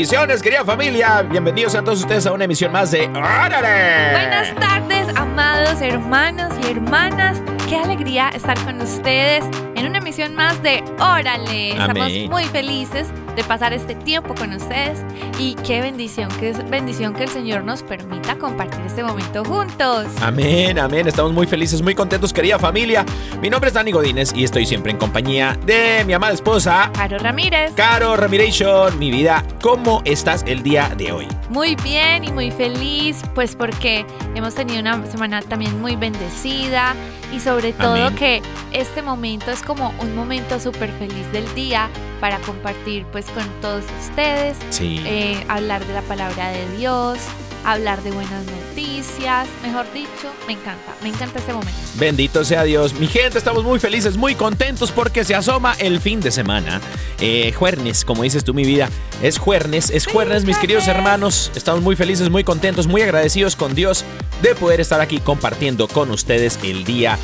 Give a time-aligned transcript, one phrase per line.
[0.00, 1.20] Bendiciones, querida familia.
[1.20, 4.12] Bienvenidos a todos ustedes a una emisión más de ¡Órale!
[4.12, 7.42] Buenas tardes, amados hermanos y hermanas.
[7.68, 9.44] Qué alegría estar con ustedes
[9.76, 11.72] en una emisión más de Órale.
[11.72, 12.30] Estamos Amén.
[12.30, 15.00] muy felices de pasar este tiempo con ustedes
[15.38, 20.06] y qué bendición, qué bendición que el Señor nos permita compartir este momento juntos.
[20.20, 21.06] Amén, amén.
[21.06, 23.04] Estamos muy felices, muy contentos, querida familia.
[23.40, 27.18] Mi nombre es Dani Godínez y estoy siempre en compañía de mi amada esposa, Caro
[27.18, 27.72] Ramírez.
[27.74, 28.98] Caro Ramiration.
[28.98, 31.28] Mi vida, ¿cómo estás el día de hoy?
[31.48, 36.94] Muy bien y muy feliz, pues porque hemos tenido una semana también muy bendecida
[37.32, 38.16] y sobre todo Amén.
[38.16, 41.88] que este momento es como un momento súper feliz del día
[42.20, 45.00] para compartir pues con todos ustedes, Sí.
[45.06, 47.18] eh, hablar de la palabra de Dios,
[47.64, 51.78] hablar de buenas noticias, mejor dicho, me encanta, me encanta este momento.
[51.96, 52.94] Bendito sea Dios.
[52.94, 56.80] Mi gente, estamos muy felices, muy contentos porque se asoma el fin de semana.
[57.20, 58.88] Eh, juernes, como dices tú, mi vida.
[59.22, 61.50] Es juernes, es juernes, mis queridos hermanos.
[61.54, 64.04] Estamos muy felices, muy contentos, muy agradecidos con Dios
[64.40, 67.18] de poder estar aquí compartiendo con ustedes el día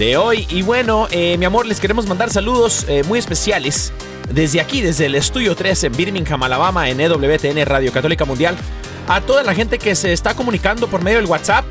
[0.00, 0.46] de hoy.
[0.48, 3.92] Y bueno, eh, mi amor, les queremos mandar saludos eh, muy especiales.
[4.32, 8.56] Desde aquí, desde el Estudio 3 en Birmingham, Alabama, en EWTN Radio Católica Mundial,
[9.06, 11.66] a toda la gente que se está comunicando por medio del WhatsApp,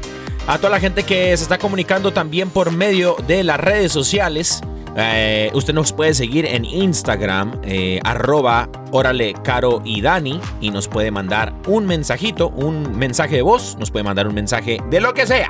[0.45, 4.61] a toda la gente que se está comunicando también por medio de las redes sociales.
[4.95, 10.87] Eh, usted nos puede seguir en Instagram, eh, arroba órale caro y Dani, y nos
[10.87, 15.15] puede mandar un mensajito, un mensaje de voz, nos puede mandar un mensaje de lo
[15.15, 15.49] que sea.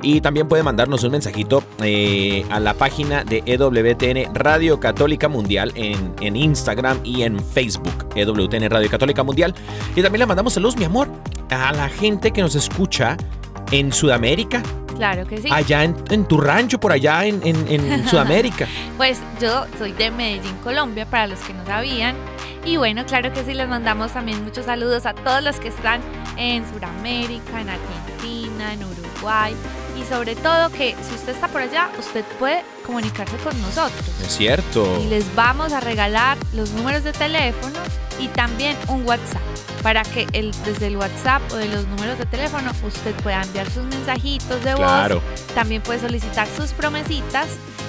[0.00, 5.72] Y también puede mandarnos un mensajito eh, a la página de EWTN Radio Católica Mundial
[5.74, 9.54] en, en Instagram y en Facebook, EWTN Radio Católica Mundial.
[9.96, 11.08] Y también le mandamos saludos, mi amor,
[11.50, 13.16] a la gente que nos escucha
[13.72, 14.62] en Sudamérica,
[14.96, 15.48] Claro que sí.
[15.52, 18.66] allá en, en tu rancho, por allá en, en- en Sudamérica.
[18.96, 22.14] Pues yo soy de Medellín, Colombia, para los que no sabían.
[22.64, 26.00] Y bueno, claro que sí, les mandamos también muchos saludos a todos los que están
[26.36, 29.54] en Sudamérica, en Argentina, en Uruguay.
[29.98, 34.06] Y sobre todo que si usted está por allá, usted puede comunicarse con nosotros.
[34.22, 35.00] Es cierto.
[35.02, 37.78] Y les vamos a regalar los números de teléfono
[38.20, 39.42] y también un WhatsApp.
[39.82, 43.70] Para que el, desde el WhatsApp o de los números de teléfono usted pueda enviar
[43.70, 45.22] sus mensajitos de voz Claro.
[45.54, 47.46] también puede solicitar sus promesitas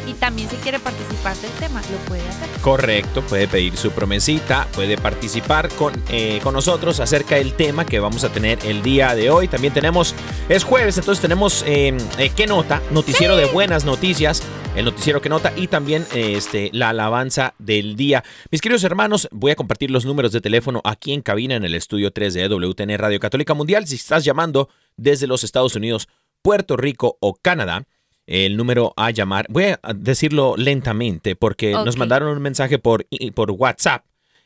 [0.10, 2.50] y también si quiere participar del tema, lo puede hacer.
[2.62, 8.00] Correcto, puede pedir su promesita, puede participar con, eh, con nosotros acerca del tema que
[8.00, 9.48] vamos a tener el día de hoy.
[9.48, 10.16] También tenemos,
[10.50, 12.82] es jueves, entonces tenemos eh, eh, ¿Qué Nota?
[12.92, 14.42] Noticiero de buenas noticias,
[14.76, 18.24] el noticiero que nota y también este, la alabanza del día.
[18.52, 21.76] Mis queridos hermanos, voy a compartir los números de teléfono aquí en cabina en el
[21.76, 23.86] estudio 3 de WTN Radio Católica Mundial.
[23.88, 26.08] Si estás llamando desde los Estados Unidos,
[26.42, 27.86] Puerto Rico o Canadá,
[28.32, 29.48] el número a llamar.
[29.50, 34.06] Voy a decirlo lentamente porque nos mandaron un mensaje por, por WhatsApp.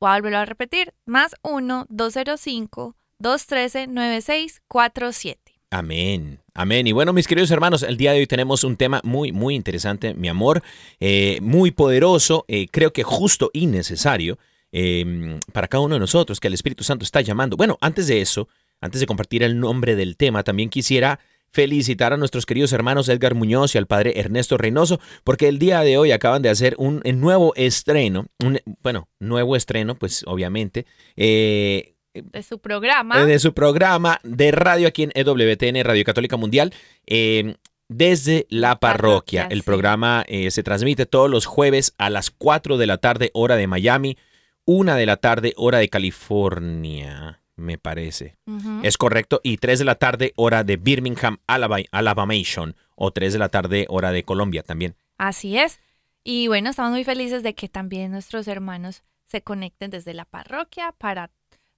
[0.00, 5.43] Voy a volverlo a repetir, más 1 205 213 9647.
[5.74, 6.86] Amén, amén.
[6.86, 10.14] Y bueno, mis queridos hermanos, el día de hoy tenemos un tema muy, muy interesante,
[10.14, 10.62] mi amor,
[11.00, 14.38] eh, muy poderoso, eh, creo que justo y necesario
[14.70, 17.56] eh, para cada uno de nosotros, que el Espíritu Santo está llamando.
[17.56, 18.46] Bueno, antes de eso,
[18.80, 21.18] antes de compartir el nombre del tema, también quisiera
[21.50, 25.80] felicitar a nuestros queridos hermanos Edgar Muñoz y al padre Ernesto Reynoso, porque el día
[25.80, 30.86] de hoy acaban de hacer un, un nuevo estreno, un, bueno, nuevo estreno, pues obviamente,
[31.16, 33.20] eh, De su programa.
[33.22, 36.72] eh, de su programa de radio aquí en EWTN, Radio Católica Mundial,
[37.06, 37.56] eh,
[37.88, 39.42] desde la parroquia.
[39.42, 39.66] Parroquia, El sí.
[39.66, 43.66] programa eh, se transmite todos los jueves a las 4 de la tarde, hora de
[43.66, 44.16] Miami,
[44.64, 48.36] 1 de la tarde, hora de California, me parece.
[48.82, 49.40] Es correcto.
[49.42, 52.76] Y 3 de la tarde, hora de Birmingham, Alaba- Alabamation.
[52.96, 54.94] O 3 de la tarde, hora de Colombia también.
[55.18, 55.80] Así es.
[56.22, 60.92] Y bueno, estamos muy felices de que también nuestros hermanos se conecten desde la parroquia
[60.96, 61.30] para,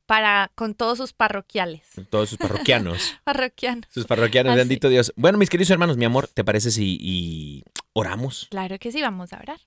[0.06, 1.82] para con todos sus parroquiales.
[2.10, 3.16] Todos sus parroquianos.
[3.24, 3.86] Parroquianos.
[3.90, 4.58] sus parroquianos, Así.
[4.58, 5.12] bendito Dios.
[5.16, 8.46] Bueno, mis queridos hermanos, mi amor, ¿te parece si y oramos?
[8.50, 9.58] Claro que sí, vamos a orar.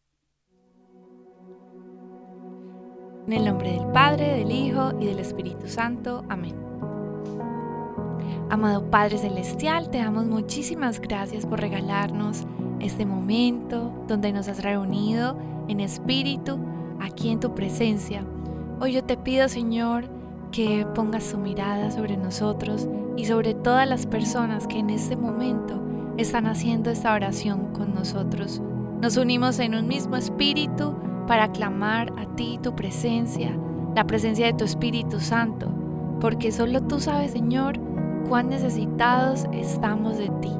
[3.27, 6.25] En el nombre del Padre, del Hijo y del Espíritu Santo.
[6.29, 6.55] Amén.
[8.49, 12.45] Amado Padre Celestial, te damos muchísimas gracias por regalarnos
[12.79, 15.37] este momento donde nos has reunido
[15.67, 16.59] en espíritu,
[16.99, 18.25] aquí en tu presencia.
[18.79, 20.09] Hoy yo te pido, Señor,
[20.51, 25.81] que pongas tu mirada sobre nosotros y sobre todas las personas que en este momento
[26.17, 28.61] están haciendo esta oración con nosotros.
[29.01, 30.93] Nos unimos en un mismo espíritu
[31.27, 33.55] para clamar a ti tu presencia,
[33.95, 35.71] la presencia de tu Espíritu Santo,
[36.19, 37.79] porque solo tú sabes, Señor,
[38.27, 40.51] cuán necesitados estamos de ti.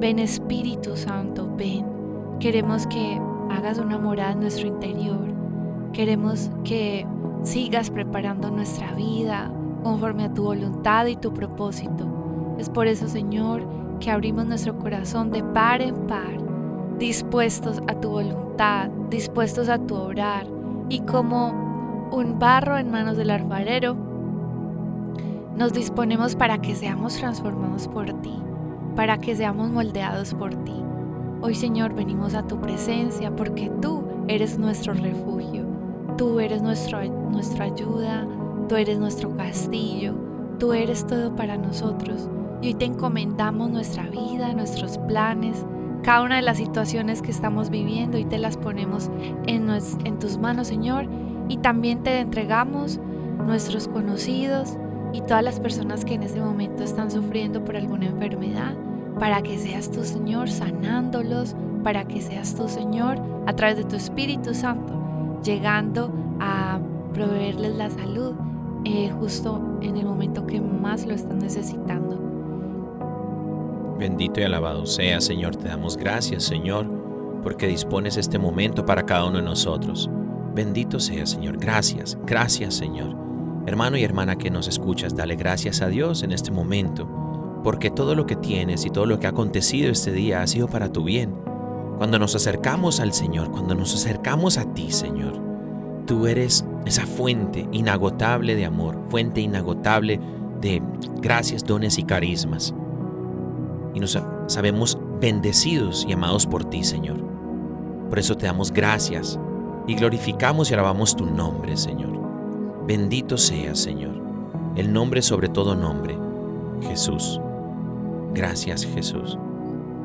[0.00, 1.86] Ven Espíritu Santo, ven.
[2.40, 3.20] Queremos que
[3.50, 5.26] hagas una morada en nuestro interior.
[5.92, 7.06] Queremos que
[7.42, 9.50] sigas preparando nuestra vida
[9.82, 12.06] conforme a tu voluntad y tu propósito.
[12.58, 13.66] Es por eso, Señor,
[14.00, 16.38] que abrimos nuestro corazón de par en par,
[16.98, 20.46] dispuestos a tu voluntad, dispuestos a tu obrar,
[20.88, 23.96] y como un barro en manos del alfarero,
[25.56, 28.34] nos disponemos para que seamos transformados por ti,
[28.96, 30.74] para que seamos moldeados por ti.
[31.40, 35.67] Hoy, Señor, venimos a tu presencia porque tú eres nuestro refugio,
[36.18, 38.26] tú eres nuestro, nuestra ayuda,
[38.68, 40.14] tú eres nuestro castillo,
[40.58, 42.28] tú eres todo para nosotros.
[42.60, 45.64] Y hoy te encomendamos nuestra vida, nuestros planes,
[46.02, 49.10] cada una de las situaciones que estamos viviendo y te las ponemos
[49.46, 51.06] en, en tus manos, Señor.
[51.48, 52.98] Y también te entregamos
[53.46, 54.76] nuestros conocidos
[55.12, 58.74] y todas las personas que en ese momento están sufriendo por alguna enfermedad,
[59.20, 61.54] para que seas tú, Señor, sanándolos,
[61.84, 64.97] para que seas tú, Señor, a través de tu Espíritu Santo,
[65.42, 66.78] llegando a
[67.12, 68.34] proveerles la salud
[68.84, 72.18] eh, justo en el momento que más lo están necesitando.
[73.98, 75.56] Bendito y alabado sea, Señor.
[75.56, 76.86] Te damos gracias, Señor,
[77.42, 80.08] porque dispones este momento para cada uno de nosotros.
[80.54, 81.58] Bendito sea, Señor.
[81.58, 83.16] Gracias, gracias, Señor.
[83.66, 88.14] Hermano y hermana que nos escuchas, dale gracias a Dios en este momento, porque todo
[88.14, 91.04] lo que tienes y todo lo que ha acontecido este día ha sido para tu
[91.04, 91.47] bien.
[91.98, 95.34] Cuando nos acercamos al Señor, cuando nos acercamos a ti, Señor,
[96.06, 100.20] tú eres esa fuente inagotable de amor, fuente inagotable
[100.60, 100.82] de
[101.20, 102.74] gracias, dones y carismas
[103.94, 107.16] y nos sabemos bendecidos y amados por ti, Señor.
[108.08, 109.38] Por eso te damos gracias
[109.86, 112.16] y glorificamos y alabamos tu nombre, Señor.
[112.86, 114.14] Bendito seas, Señor,
[114.76, 116.16] el nombre sobre todo nombre,
[116.82, 117.40] Jesús.
[118.34, 119.36] Gracias, Jesús.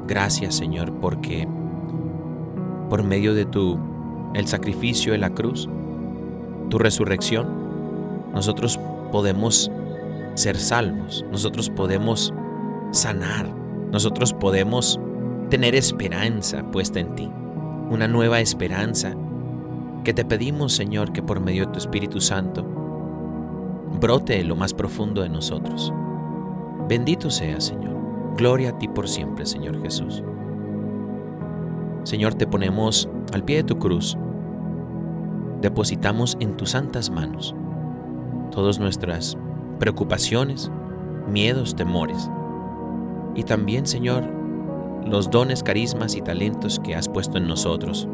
[0.07, 1.47] Gracias, Señor, porque
[2.93, 3.79] por medio de tu
[4.35, 5.67] el sacrificio de la cruz,
[6.69, 7.47] tu resurrección,
[8.35, 8.79] nosotros
[9.11, 9.71] podemos
[10.35, 12.31] ser salvos, nosotros podemos
[12.91, 13.47] sanar,
[13.91, 14.99] nosotros podemos
[15.49, 17.31] tener esperanza puesta en ti,
[17.89, 19.15] una nueva esperanza
[20.03, 22.63] que te pedimos, Señor, que por medio de tu Espíritu Santo
[23.99, 25.91] brote lo más profundo de nosotros.
[26.87, 27.97] Bendito sea, Señor.
[28.37, 30.23] Gloria a ti por siempre, Señor Jesús.
[32.03, 34.17] Señor, te ponemos al pie de tu cruz.
[35.61, 37.55] Depositamos en tus santas manos
[38.53, 39.37] todas nuestras
[39.79, 40.71] preocupaciones,
[41.27, 42.29] miedos, temores.
[43.35, 44.23] Y también, Señor,
[45.05, 48.07] los dones, carismas y talentos que has puesto en nosotros.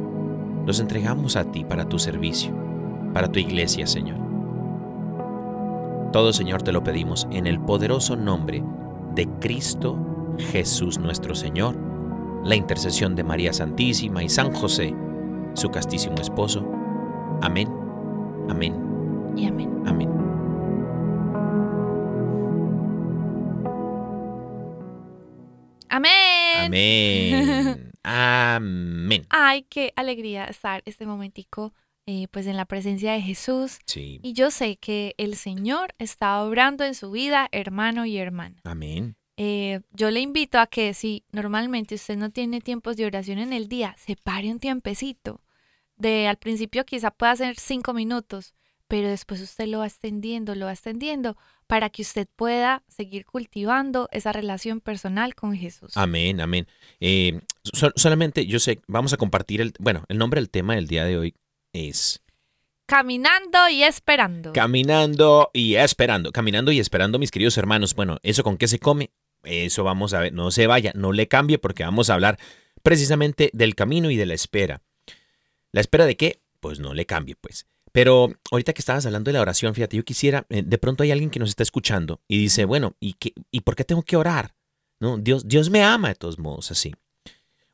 [0.65, 2.53] Los entregamos a ti para tu servicio,
[3.13, 4.17] para tu iglesia, Señor.
[6.13, 8.63] Todo, Señor, te lo pedimos en el poderoso nombre
[9.15, 9.97] de Cristo
[10.37, 11.75] Jesús nuestro Señor,
[12.43, 14.93] la intercesión de María Santísima y San José,
[15.53, 16.65] su castísimo esposo.
[17.41, 17.69] Amén,
[18.49, 18.75] amén,
[19.35, 19.69] Y amén.
[19.85, 20.09] amén.
[25.89, 26.65] Amén.
[26.65, 27.91] Amén.
[28.03, 29.25] Amén.
[29.29, 31.73] Ay, qué alegría estar este momentico
[32.05, 33.79] eh, pues en la presencia de Jesús.
[33.85, 34.19] Sí.
[34.23, 38.61] Y yo sé que el Señor está obrando en su vida, hermano y hermana.
[38.63, 39.15] Amén.
[39.41, 43.53] Eh, yo le invito a que si normalmente usted no tiene tiempos de oración en
[43.53, 45.39] el día, separe un tiempecito.
[45.95, 48.53] De al principio quizá pueda ser cinco minutos,
[48.89, 54.09] pero después usted lo va extendiendo, lo va extendiendo para que usted pueda seguir cultivando
[54.11, 55.95] esa relación personal con Jesús.
[55.95, 56.67] Amén, amén.
[56.99, 60.87] Eh, sol- solamente yo sé, vamos a compartir el, bueno, el nombre del tema del
[60.87, 61.35] día de hoy
[61.71, 62.21] es
[62.87, 64.51] Caminando y esperando.
[64.51, 67.93] Caminando y esperando, caminando y esperando, mis queridos hermanos.
[67.93, 69.11] Bueno, ¿eso con qué se come?
[69.43, 72.37] Eso vamos a ver, no se vaya, no le cambie porque vamos a hablar
[72.83, 74.81] precisamente del camino y de la espera.
[75.71, 76.41] ¿La espera de qué?
[76.59, 77.67] Pues no le cambie, pues.
[77.91, 81.11] Pero ahorita que estabas hablando de la oración, fíjate, yo quisiera, eh, de pronto hay
[81.11, 84.15] alguien que nos está escuchando y dice, bueno, ¿y, qué, ¿y por qué tengo que
[84.15, 84.55] orar?
[84.99, 86.93] No, Dios, Dios me ama de todos modos así.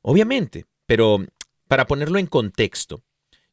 [0.01, 1.25] Obviamente, pero
[1.67, 3.03] para ponerlo en contexto,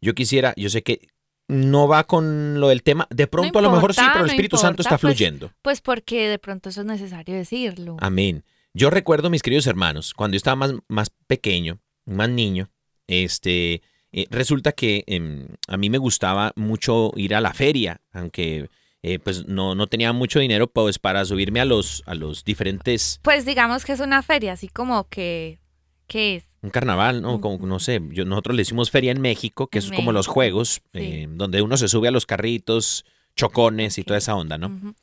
[0.01, 1.09] yo quisiera, yo sé que
[1.49, 4.33] no va con lo del tema, de pronto a lo mejor sí, pero el no
[4.33, 5.53] Espíritu Santo está pues, fluyendo.
[5.63, 7.97] Pues porque de pronto eso es necesario decirlo.
[8.01, 8.45] Amén.
[8.75, 12.71] Yo recuerdo, mis queridos hermanos, cuando yo estaba más, más pequeño, más niño,
[13.07, 13.83] este,
[14.13, 18.71] eh, resulta que em, a mí me gustaba mucho ir a la feria, aunque
[19.03, 23.21] eh, pues no, no tenía mucho dinero pues, para subirme a los, a los diferentes,
[23.23, 25.59] Pues digamos que es una feria, así como que,
[26.07, 26.45] ¿qué es?
[26.63, 27.41] Un carnaval, ¿no?
[27.41, 30.81] Como, no sé, yo, nosotros le hicimos feria en México, que es como los juegos,
[30.95, 31.01] sí.
[31.01, 33.05] eh, donde uno se sube a los carritos,
[33.37, 34.95] chocones y toda esa onda, ¿no?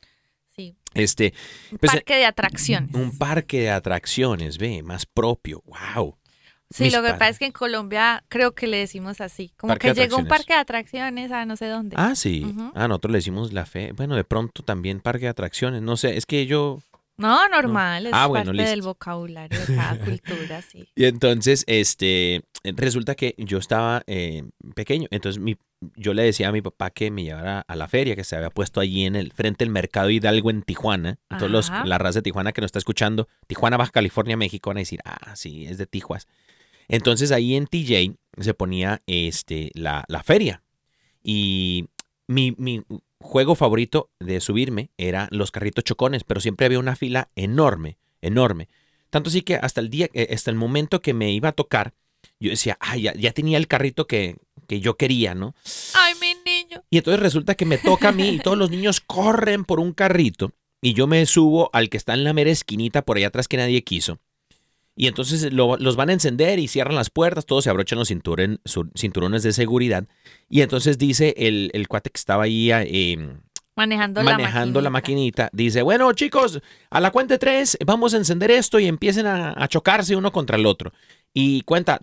[0.56, 1.34] Sí, Este,
[1.72, 2.94] un Pues, parque de atracciones.
[2.96, 6.16] un parque de atracciones, ve, más propio, wow.
[6.72, 9.52] Sí, mis lo que pa- pasa es que en Colombia creo que le decimos así,
[9.58, 11.96] como Parque que llegó un parque de atracciones a no sé dónde.
[11.98, 12.46] Ah, sí.
[12.76, 13.92] Ah, nosotros le decimos la fe.
[13.94, 15.82] Bueno, de pronto también parque de atracciones.
[15.82, 16.78] No sé, es que yo.
[17.20, 18.88] No, normal, es Ah, bueno, parte del listo.
[18.90, 20.88] vocabulario de cada cultura, sí.
[20.96, 24.44] Y entonces, este, resulta que yo estaba eh,
[24.76, 25.08] pequeño.
[25.12, 25.58] Entonces, mi,
[25.96, 28.50] yo le decía a mi papá que me llevara a la feria que se había
[28.50, 31.20] puesto allí en el frente del mercado Hidalgo en Tijuana.
[31.30, 34.78] Entonces, los, la raza de Tijuana que nos está escuchando, Tijuana, Baja California, México, van
[34.78, 36.28] a decir, ah, sí, es de Tijuas.
[36.88, 40.64] Entonces, ahí en TJ se ponía este, la, la feria.
[41.24, 41.88] Y
[42.28, 42.84] mi, mi
[43.22, 48.70] juego favorito de subirme era los carritos chocones, pero siempre había una fila enorme, enorme.
[49.10, 51.94] Tanto así que hasta el día, eh, hasta el momento que me iba a tocar,
[52.40, 55.56] yo decía, ay, ya, ya tenía el carrito que, que yo quería, ¿no?
[55.96, 56.84] Ay, mi niño.
[56.90, 59.94] Y entonces resulta que me toca a mí y todos los niños corren por un
[59.94, 63.48] carrito y yo me subo al que está en la mera esquinita por allá atrás
[63.48, 64.20] que nadie quiso.
[65.02, 68.12] Y entonces lo- los van a encender y cierran las puertas, todos se abrochan los
[68.12, 68.60] cinturen-
[68.98, 70.04] cinturones de seguridad.
[70.50, 73.18] Y entonces dice el, el cuate que estaba ahí eh,
[73.78, 78.52] Manejando, manejando la maquinita, dice, bueno chicos, a la cuenta de tres vamos a encender
[78.52, 80.92] esto y empiecen a, a chocarse uno contra el otro.
[81.34, 82.00] Y cuenta,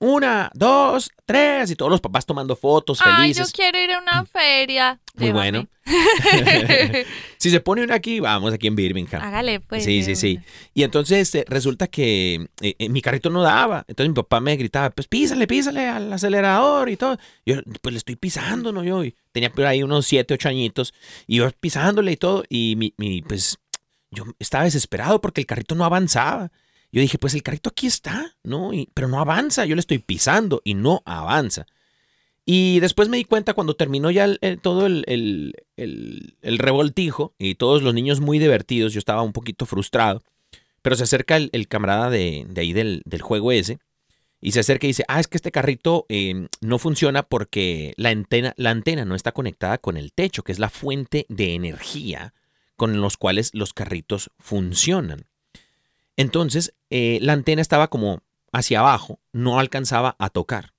[0.00, 3.52] una, dos, tres, y todos los papás tomando fotos Ay, yo felices.
[3.52, 4.98] quiero ir a una feria.
[5.14, 5.50] Muy Llévame.
[5.52, 5.68] bueno.
[7.38, 9.22] si se pone una aquí, vamos aquí en Birmingham.
[9.22, 9.84] Hágale, pues.
[9.84, 10.38] sí, sí, sí.
[10.74, 13.84] Y entonces este, resulta que eh, eh, mi carrito no daba.
[13.88, 17.18] Entonces mi papá me gritaba, pues písale, písale al acelerador y todo.
[17.46, 18.84] Yo, pues le estoy pisando, ¿no?
[18.84, 20.92] Yo y tenía por ahí unos siete, ocho añitos.
[21.26, 22.44] Y yo pisándole y todo.
[22.48, 23.58] Y mi, mi, pues
[24.10, 26.50] yo estaba desesperado porque el carrito no avanzaba.
[26.92, 28.72] Yo dije, pues el carrito aquí está, ¿no?
[28.72, 29.64] Y- pero no avanza.
[29.64, 31.66] Yo le estoy pisando y no avanza.
[32.46, 37.82] Y después me di cuenta cuando terminó ya el- todo el, el- revoltijo y todos
[37.82, 40.22] los niños muy divertidos, yo estaba un poquito frustrado,
[40.82, 43.78] pero se acerca el, camarada de, de ahí del, del juego ese
[44.40, 48.08] y se acerca y dice, ah, es que este carrito eh, no funciona porque la
[48.08, 52.32] antena, la antena no está conectada con el techo, que es la fuente de energía
[52.76, 55.26] con los cuales los carritos funcionan.
[56.16, 60.72] Entonces, eh, la antena estaba como hacia abajo, no alcanzaba a tocar.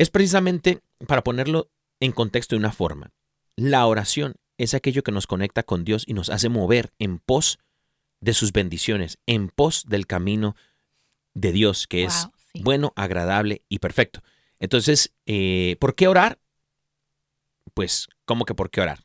[0.00, 3.12] Es precisamente para ponerlo en contexto de una forma.
[3.54, 7.58] La oración es aquello que nos conecta con Dios y nos hace mover en pos
[8.18, 10.56] de sus bendiciones, en pos del camino
[11.34, 12.62] de Dios, que es sí.
[12.62, 14.22] bueno, agradable y perfecto.
[14.58, 16.38] Entonces, eh, ¿por qué orar?
[17.74, 19.04] Pues, ¿cómo que por qué orar?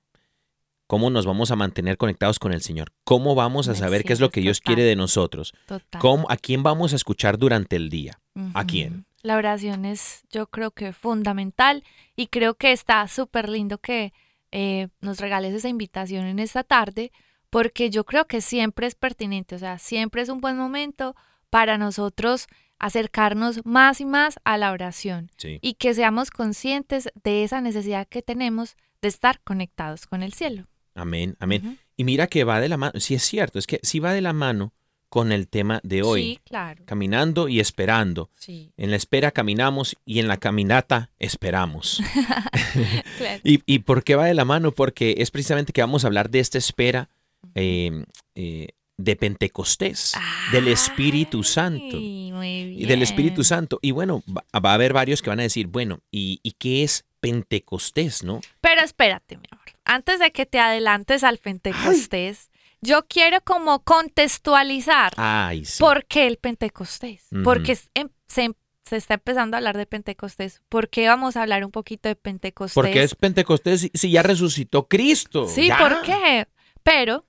[0.88, 2.94] ¿Cómo nos vamos a mantener conectados con el Señor?
[3.04, 4.76] ¿Cómo vamos a Me saber qué es lo que Dios total.
[4.76, 5.54] quiere de nosotros?
[5.66, 6.00] Total.
[6.00, 8.22] ¿Cómo, ¿A quién vamos a escuchar durante el día?
[8.54, 9.06] ¿A quién?
[9.26, 11.84] La oración es, yo creo que fundamental
[12.16, 14.14] y creo que está súper lindo que
[14.52, 17.12] eh, nos regales esa invitación en esta tarde
[17.50, 21.16] porque yo creo que siempre es pertinente, o sea, siempre es un buen momento
[21.50, 22.46] para nosotros
[22.78, 25.58] acercarnos más y más a la oración Sí.
[25.60, 30.68] y que seamos conscientes de esa necesidad que tenemos de estar conectados con el cielo.
[30.94, 31.80] Amén, amén.
[31.98, 34.22] Y mira que va de la mano, sí es cierto, es que sí va de
[34.22, 34.72] la mano
[35.10, 36.84] con el tema de hoy, Sí, claro.
[36.86, 38.30] caminando y esperando.
[38.36, 42.02] Sí, En la espera caminamos y en la caminata esperamos.
[43.18, 43.42] claro.
[43.44, 44.72] ¿Y, y por qué va de la mano?
[44.72, 47.10] Porque es precisamente que vamos a hablar de esta espera
[47.54, 48.04] eh,
[48.36, 50.14] eh, de Pentecostés,
[50.52, 51.98] del Espíritu Santo.
[51.98, 53.44] Y del Espíritu.
[53.44, 53.80] Santo.
[53.82, 56.84] Y bueno, va, va a haber varios que van a decir, bueno, ¿y, y qué
[56.84, 58.42] es Pentecostés, no?
[58.62, 59.66] Pero espérate, mi amor.
[59.86, 62.50] Antes de que te adelantes al Pentecostés,
[62.86, 65.82] yo quiero como contextualizar Ay, sí.
[65.82, 67.28] por qué el Pentecostés.
[67.44, 68.52] Porque em- se,
[68.86, 70.62] se está empezando a hablar de Pentecostés.
[70.70, 72.76] ¿Por qué vamos a hablar un poquito de Pentecostés?
[72.76, 75.48] Porque es Pentecostés si, si ya resucitó Cristo.
[75.48, 75.78] Sí, ya.
[75.78, 76.48] ¿por qué?
[76.84, 77.26] Pero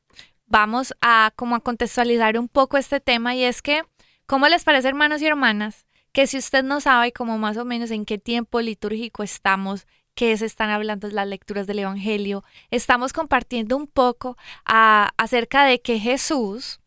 [0.46, 3.82] vamos a como a contextualizar un poco este tema y es que,
[4.26, 5.86] ¿cómo les parece, hermanos y hermanas?
[6.12, 9.86] Que si usted no sabe como más o menos en qué tiempo litúrgico estamos,
[10.16, 12.42] qué se están hablando las lecturas del Evangelio,
[12.72, 16.80] estamos compartiendo un poco a- acerca de que Jesús,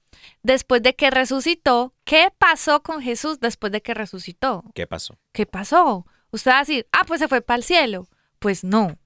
[0.43, 4.65] después de que resucitó, ¿qué pasó con Jesús después de que resucitó?
[4.73, 5.17] ¿Qué pasó?
[5.31, 6.05] ¿Qué pasó?
[6.31, 8.07] Usted va a decir, ah, pues se fue para el cielo.
[8.39, 8.97] Pues no.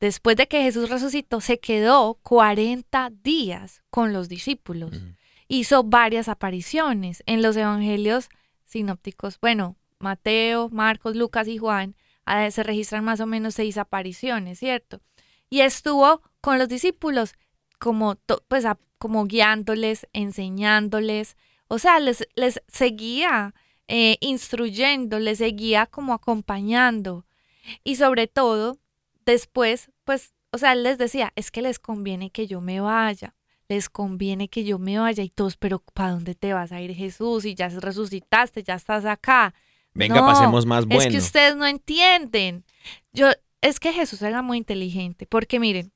[0.00, 4.92] Después de que Jesús resucitó, se quedó 40 días con los discípulos.
[5.48, 8.28] Hizo varias apariciones en los evangelios
[8.64, 9.38] sinópticos.
[9.40, 12.03] Bueno, Mateo, Marcos, Lucas y Juan ah,
[12.50, 15.00] se registran más o menos seis apariciones, ¿cierto?
[15.50, 17.34] Y estuvo con los discípulos
[17.78, 18.16] como,
[18.48, 18.64] pues,
[18.98, 21.36] como guiándoles, enseñándoles.
[21.68, 23.54] O sea, les, les seguía
[23.88, 27.26] eh, instruyendo, les seguía como acompañando.
[27.82, 28.78] Y sobre todo,
[29.26, 33.34] después, pues, o sea, él les decía, es que les conviene que yo me vaya,
[33.68, 36.94] les conviene que yo me vaya y todos, pero ¿para dónde te vas a ir
[36.94, 37.44] Jesús?
[37.44, 39.54] Y ya resucitaste, ya estás acá.
[39.94, 41.02] Venga, No, pasemos más bueno.
[41.02, 42.64] Es que ustedes no entienden.
[43.12, 43.28] Yo,
[43.60, 45.92] es que Jesús era muy inteligente, porque miren,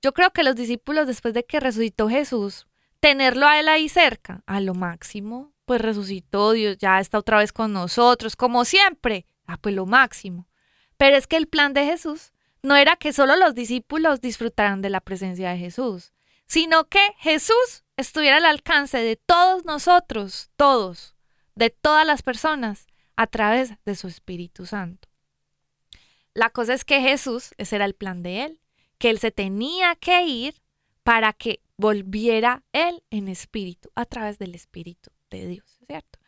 [0.00, 2.66] yo creo que los discípulos después de que resucitó Jesús,
[3.00, 7.52] tenerlo a él ahí cerca, a lo máximo, pues resucitó, Dios ya está otra vez
[7.52, 10.48] con nosotros, como siempre, ah, pues lo máximo.
[10.96, 12.32] Pero es que el plan de Jesús
[12.62, 16.12] no era que solo los discípulos disfrutaran de la presencia de Jesús,
[16.46, 21.14] sino que Jesús estuviera al alcance de todos nosotros, todos,
[21.54, 22.87] de todas las personas,
[23.18, 25.08] a través de su Espíritu Santo.
[26.34, 28.60] La cosa es que Jesús, ese era el plan de él,
[28.96, 30.54] que él se tenía que ir
[31.02, 36.20] para que volviera él en espíritu, a través del Espíritu de Dios, ¿cierto?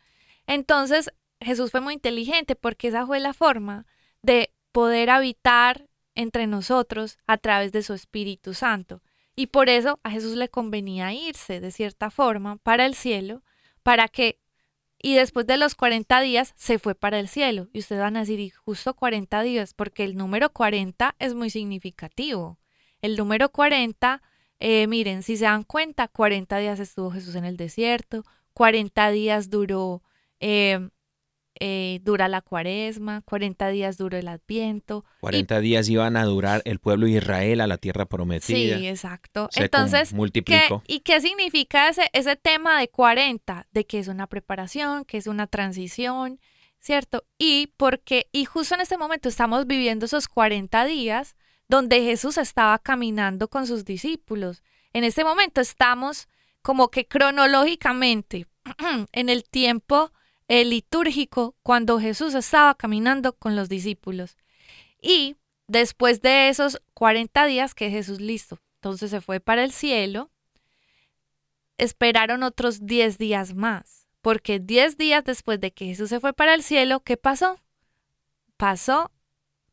[0.47, 3.85] Entonces, Jesús fue muy inteligente porque esa fue la forma
[4.21, 9.01] de poder habitar entre nosotros a través de su Espíritu Santo.
[9.33, 13.43] Y por eso a Jesús le convenía irse de cierta forma para el cielo,
[13.81, 14.39] para que,
[15.01, 17.67] y después de los 40 días se fue para el cielo.
[17.73, 21.49] Y ustedes van a decir, y justo 40 días, porque el número 40 es muy
[21.49, 22.59] significativo.
[23.01, 24.21] El número 40,
[24.59, 29.49] eh, miren, si se dan cuenta, 40 días estuvo Jesús en el desierto, 40 días
[29.49, 30.03] duró,
[30.39, 30.89] eh,
[31.63, 35.05] eh, dura la cuaresma, 40 días duró el adviento.
[35.19, 38.79] 40 días iban a durar el pueblo de Israel a la tierra prometida.
[38.79, 39.47] Sí, exacto.
[39.51, 40.81] Se Entonces, ¿qué, multiplicó.
[40.87, 43.67] ¿y qué significa ese, ese tema de 40?
[43.71, 46.39] De que es una preparación, que es una transición,
[46.79, 47.25] ¿cierto?
[47.37, 51.35] Y porque, y justo en este momento estamos viviendo esos 40 días
[51.67, 54.63] donde Jesús estaba caminando con sus discípulos.
[54.93, 56.27] En este momento estamos
[56.63, 58.47] como que cronológicamente
[59.11, 60.11] en el tiempo
[60.51, 64.35] eh, litúrgico cuando Jesús estaba caminando con los discípulos.
[65.01, 65.37] Y
[65.67, 70.29] después de esos 40 días que Jesús listo, entonces se fue para el cielo,
[71.77, 76.53] esperaron otros 10 días más, porque 10 días después de que Jesús se fue para
[76.53, 77.57] el cielo, ¿qué pasó?
[78.57, 79.09] Pasó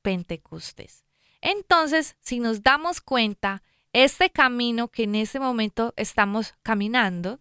[0.02, 1.04] Pentecostés.
[1.40, 7.40] Entonces, si nos damos cuenta, este camino que en este momento estamos caminando,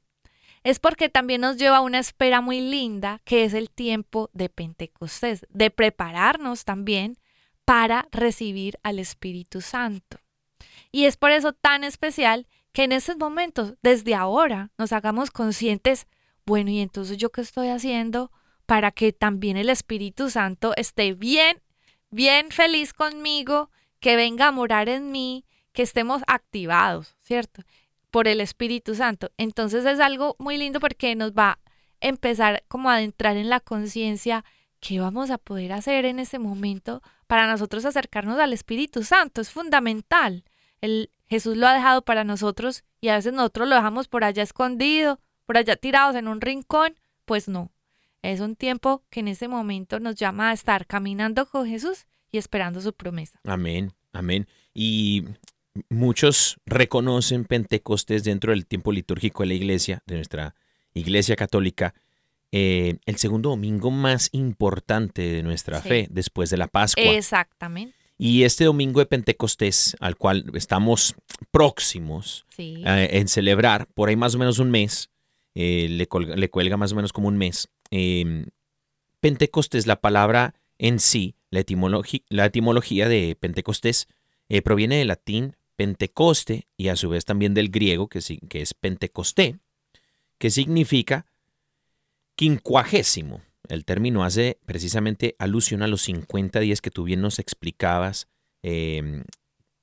[0.67, 4.49] es porque también nos lleva a una espera muy linda, que es el tiempo de
[4.49, 7.17] Pentecostés, de prepararnos también
[7.63, 10.17] para recibir al Espíritu Santo.
[10.91, 16.06] Y es por eso tan especial que en estos momentos, desde ahora, nos hagamos conscientes,
[16.45, 18.30] bueno, y entonces yo qué estoy haciendo
[18.65, 21.62] para que también el Espíritu Santo esté bien,
[22.10, 27.63] bien feliz conmigo, que venga a morar en mí, que estemos activados, ¿cierto?
[28.17, 29.30] Por el Espíritu Santo.
[29.38, 31.60] Entonces es algo muy lindo porque nos va a
[32.01, 34.43] empezar como a adentrar en la conciencia
[34.80, 39.39] qué vamos a poder hacer en ese momento para nosotros acercarnos al Espíritu Santo.
[39.39, 40.45] Es fundamental.
[40.82, 44.41] El, Jesús lo ha dejado para nosotros y a veces nosotros lo dejamos por allá
[44.41, 46.95] escondido, por allá tirados en un rincón.
[47.23, 47.71] Pues no.
[48.23, 52.39] Es un tiempo que en ese momento nos llama a estar caminando con Jesús y
[52.39, 53.39] esperando su promesa.
[53.43, 54.47] Amén, amén.
[54.73, 55.23] Y
[55.90, 60.56] muchos reconocen Pentecostés dentro del tiempo litúrgico de la iglesia, de nuestra
[60.94, 61.94] iglesia católica,
[62.52, 65.90] eh, el segundo domingo más importante de nuestra Sí.
[65.90, 67.04] fe, después de la Pascua.
[67.04, 67.96] Exactamente.
[68.18, 71.13] Y este domingo de Pentecostés, al cual estamos
[71.52, 72.82] próximos Sí.
[72.86, 75.10] eh, en celebrar, por ahí más o menos un mes,
[75.56, 77.68] eh, le, colga- le cuelga más o menos como un mes.
[77.92, 78.46] eh,
[79.20, 84.08] Pentecostés, la palabra en sí, la, etimologi- la etimología de Pentecostés
[84.63, 89.60] proviene del latín Pentecoste y a su vez también del griego, que, que es Pentecosté,
[90.38, 91.26] que significa
[92.36, 93.42] quincuagésimo.
[93.70, 98.28] El término hace precisamente alusión a los 50 días que tú bien nos explicabas
[98.63, 99.24] eh,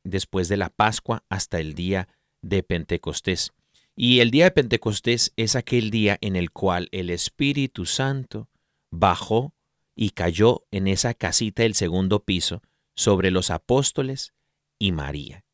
[0.02, 2.08] después de la Pascua hasta el día
[2.42, 3.52] de Pentecostés.
[3.96, 8.48] Y el día de Pentecostés es aquel día en el cual el Espíritu Santo
[8.90, 9.54] bajó
[9.94, 12.62] y cayó en esa casita del segundo piso
[12.96, 14.32] sobre los apóstoles
[14.78, 15.44] y María.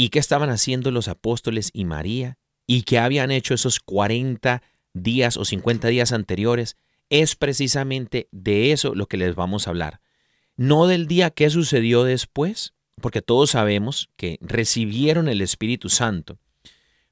[0.00, 2.38] ¿Y qué estaban haciendo los apóstoles y María?
[2.66, 4.62] ¿Y qué habían hecho esos 40
[4.94, 6.78] días o 50 días anteriores?
[7.10, 10.00] Es precisamente de eso lo que les vamos a hablar.
[10.56, 16.38] No del día que sucedió después, porque todos sabemos que recibieron el Espíritu Santo.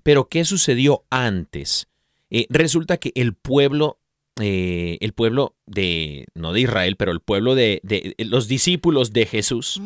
[0.02, 1.88] Pero ¿qué sucedió antes?
[2.30, 4.00] Eh, resulta que el pueblo,
[4.40, 7.82] eh, el pueblo de, no de Israel, pero el pueblo de,
[8.16, 9.78] los discípulos de Jesús.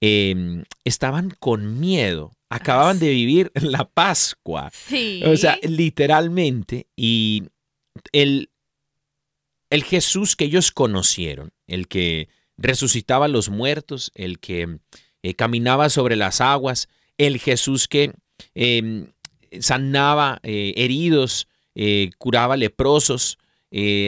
[0.00, 2.32] Eh, estaban con miedo.
[2.48, 4.70] Acababan de vivir la Pascua.
[4.72, 5.22] Sí.
[5.24, 6.86] O sea, literalmente.
[6.96, 7.44] Y
[8.12, 8.50] el,
[9.70, 14.78] el Jesús que ellos conocieron, el que resucitaba a los muertos, el que
[15.22, 18.12] eh, caminaba sobre las aguas, el Jesús que
[18.54, 19.06] eh,
[19.60, 23.38] sanaba eh, heridos, eh, curaba leprosos,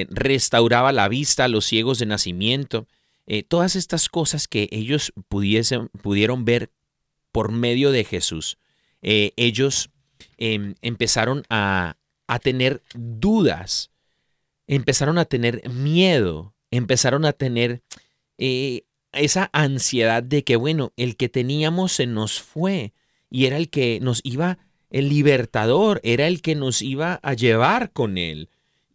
[0.09, 2.87] restauraba la vista a los ciegos de nacimiento.
[3.29, 6.73] Eh, todas estas cosas que ellos pudiesen, pudieron ver
[7.31, 8.57] por medio de Jesús,
[9.03, 9.91] eh, ellos
[10.39, 13.91] em, empezaron a, a tener dudas,
[14.67, 17.83] empezaron a tener miedo, empezaron a tener
[18.39, 22.95] eh, esa ansiedad de que, bueno, el que teníamos se nos fue
[23.29, 27.93] y era el que nos iba, el libertador, era el que nos iba a llevar
[27.93, 28.49] con él.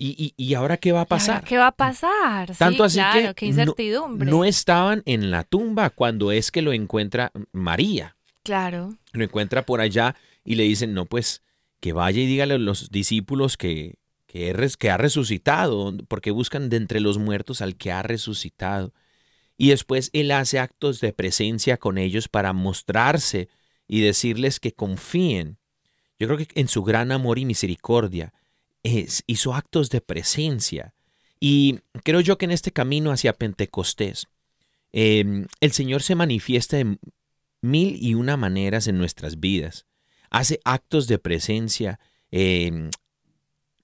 [0.04, 1.44] ¿Y, y, y ahora qué va a ¿Y ahora pasar?
[1.46, 2.50] ¿Qué va a pasar?
[2.54, 4.30] Sí, Tanto así claro, que qué no- incertidumbre.
[4.30, 8.98] No estaban en la tumba cuando es que lo encuentra María Claro.
[9.14, 11.42] lo encuentra por allá y le dicen, no, pues
[11.80, 13.96] que vaya y dígale a los discípulos que,
[14.28, 14.52] que
[14.92, 18.94] ha resucitado, porque buscan de entre los muertos al que ha resucitado.
[19.58, 23.48] Y después él hace actos de presencia con ellos para mostrarse
[23.88, 25.58] y decirles que confíen.
[26.20, 28.34] Yo creo que en su gran amor y misericordia
[28.84, 30.94] es- hizo actos de presencia.
[31.40, 34.28] Y creo yo que en este camino hacia Pentecostés,
[34.94, 37.00] eh, el Señor se manifiesta en
[37.62, 39.86] mil y una maneras en nuestras vidas.
[40.30, 42.00] Hace actos de presencia,
[42.32, 42.90] eh,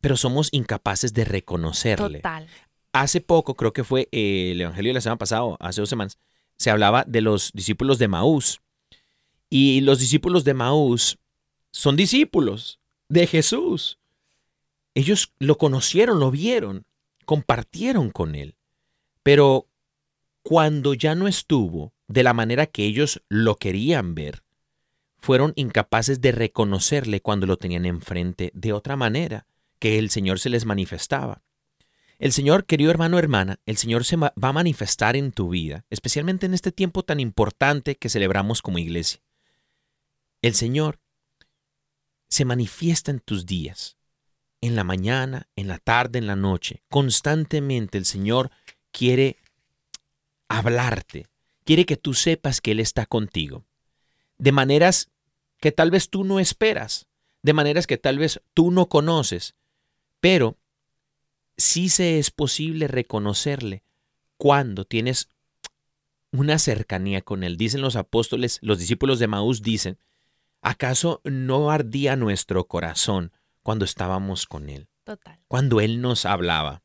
[0.02, 2.20] pero somos incapaces de reconocerle.
[2.20, 2.48] Total.
[2.94, 6.18] Hace poco, creo que fue eh, el Evangelio de la semana pasada, hace dos semanas,
[6.58, 8.62] se hablaba de los discípulos de Maús.
[9.50, 11.18] Y los discípulos de Maús
[11.72, 13.99] son discípulos de Jesús.
[14.95, 16.86] Ellos lo conocieron, lo vieron,
[17.25, 18.56] compartieron con él.
[19.23, 19.67] Pero
[20.41, 24.43] cuando ya no estuvo de la manera que ellos lo querían ver,
[25.19, 29.45] fueron incapaces de reconocerle cuando lo tenían enfrente de otra manera
[29.78, 31.43] que el Señor se les manifestaba.
[32.17, 35.86] El Señor, querido hermano hermana, el Señor se va va a manifestar en tu vida,
[35.89, 39.21] especialmente en este tiempo tan importante que celebramos como iglesia.
[40.41, 40.99] El Señor
[42.28, 43.97] se manifiesta en tus días,
[44.62, 46.84] en la mañana, en la tarde, en la noche.
[46.89, 48.52] Constantemente el Señor
[48.91, 49.38] quiere
[50.48, 51.28] hablarte,
[51.63, 53.65] quiere que tú sepas que Él está contigo,
[54.38, 55.10] de maneras
[55.60, 57.08] que tal vez tú no esperas,
[57.41, 59.56] de maneras que tal vez tú no conoces,
[60.19, 60.58] pero
[61.58, 63.84] sí se es posible reconocerle
[64.38, 65.30] cuando tienes
[66.32, 67.58] una cercanía con Él.
[67.58, 69.98] Dicen los apóstoles, los discípulos de Maús dicen,
[70.62, 73.32] ¿acaso no ardía nuestro corazón
[73.70, 74.88] cuando estábamos con Él?
[75.04, 75.40] Total.
[75.48, 76.82] Cuando Él nos hablaba.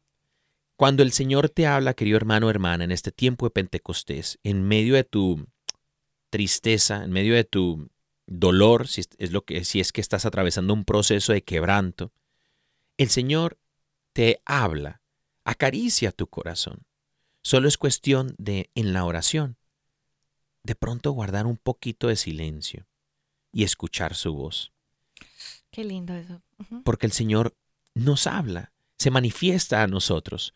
[0.76, 4.68] Cuando el Señor te habla, querido hermano o hermana, en este tiempo de Pentecostés, en
[4.68, 5.46] medio de tu
[6.28, 7.88] tristeza, en medio de tu
[8.26, 12.12] dolor, si es, lo que, si es que estás atravesando un proceso de quebranto,
[12.98, 13.56] el Señor
[14.12, 15.00] te habla,
[15.44, 16.82] acaricia tu corazón.
[17.40, 19.56] Solo es cuestión de, en la oración,
[20.64, 22.86] de pronto guardar un poquito de silencio
[23.52, 24.70] y escuchar su voz.
[25.70, 26.43] Qué lindo eso.
[26.84, 27.56] Porque el Señor
[27.94, 30.52] nos habla, se manifiesta a nosotros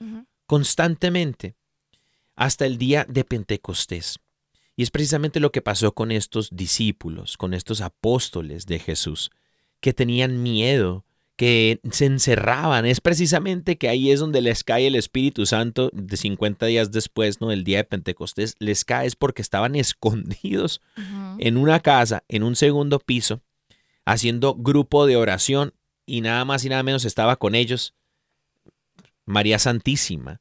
[0.47, 1.57] constantemente
[2.35, 4.19] hasta el día de Pentecostés.
[4.77, 9.31] Y es precisamente lo que pasó con estos discípulos, con estos apóstoles de Jesús,
[9.81, 11.05] que tenían miedo,
[11.37, 12.87] que se encerraban.
[12.87, 17.41] Es precisamente que ahí es donde les cae el Espíritu Santo de 50 días después,
[17.41, 17.53] ¿no?
[17.53, 20.81] El día de Pentecostés, les cae es porque estaban escondidos
[21.39, 23.43] en una casa, en un segundo piso,
[24.05, 25.75] haciendo grupo de oración
[26.09, 27.95] y nada más y nada menos estaba con ellos
[29.27, 30.41] María Santísima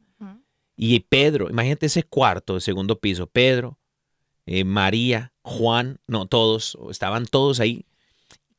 [0.78, 1.50] y Pedro.
[1.50, 3.78] Imagínate ese cuarto de segundo piso, Pedro,
[4.46, 7.86] eh, María, Juan, no todos, estaban todos ahí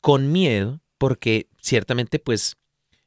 [0.01, 2.57] con miedo porque ciertamente pues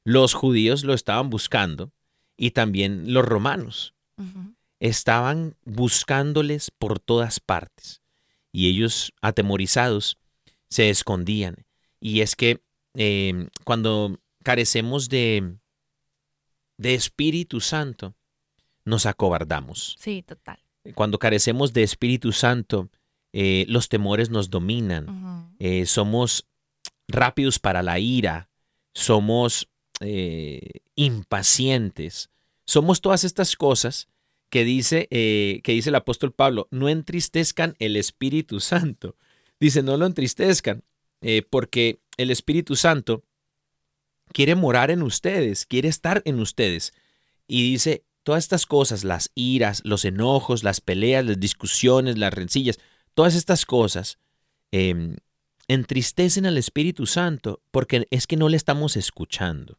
[0.03, 1.91] los judíos lo estaban buscando
[2.37, 3.93] y también los romanos
[4.79, 8.01] estaban buscándoles por todas partes
[8.51, 10.17] y ellos atemorizados
[10.69, 11.65] se escondían.
[11.99, 12.61] Y es que
[12.93, 15.55] eh, cuando carecemos de,
[16.77, 18.15] de Espíritu Santo,
[18.85, 19.95] nos acobardamos.
[19.99, 20.59] Sí, total.
[20.95, 22.89] Cuando carecemos de Espíritu Santo,
[23.33, 25.53] eh, los temores nos dominan.
[25.59, 26.47] Eh, somos
[27.07, 28.49] rápidos para la ira,
[28.93, 32.29] somos eh, impacientes,
[32.65, 34.07] somos todas estas cosas
[34.49, 39.15] que dice, que dice el apóstol Pablo, no entristezcan el Espíritu Santo.
[39.61, 40.83] Dice, no lo entristezcan,
[41.49, 43.23] porque el Espíritu Santo
[44.33, 46.93] quiere morar en ustedes, quiere estar en ustedes.
[47.47, 52.79] Y dice, todas estas cosas, las iras, los enojos, las peleas, las discusiones, las rencillas,
[53.13, 54.19] todas estas cosas,
[54.71, 55.17] em,
[55.67, 59.75] entristecen al Espíritu Santo porque es que no le estamos escuchando.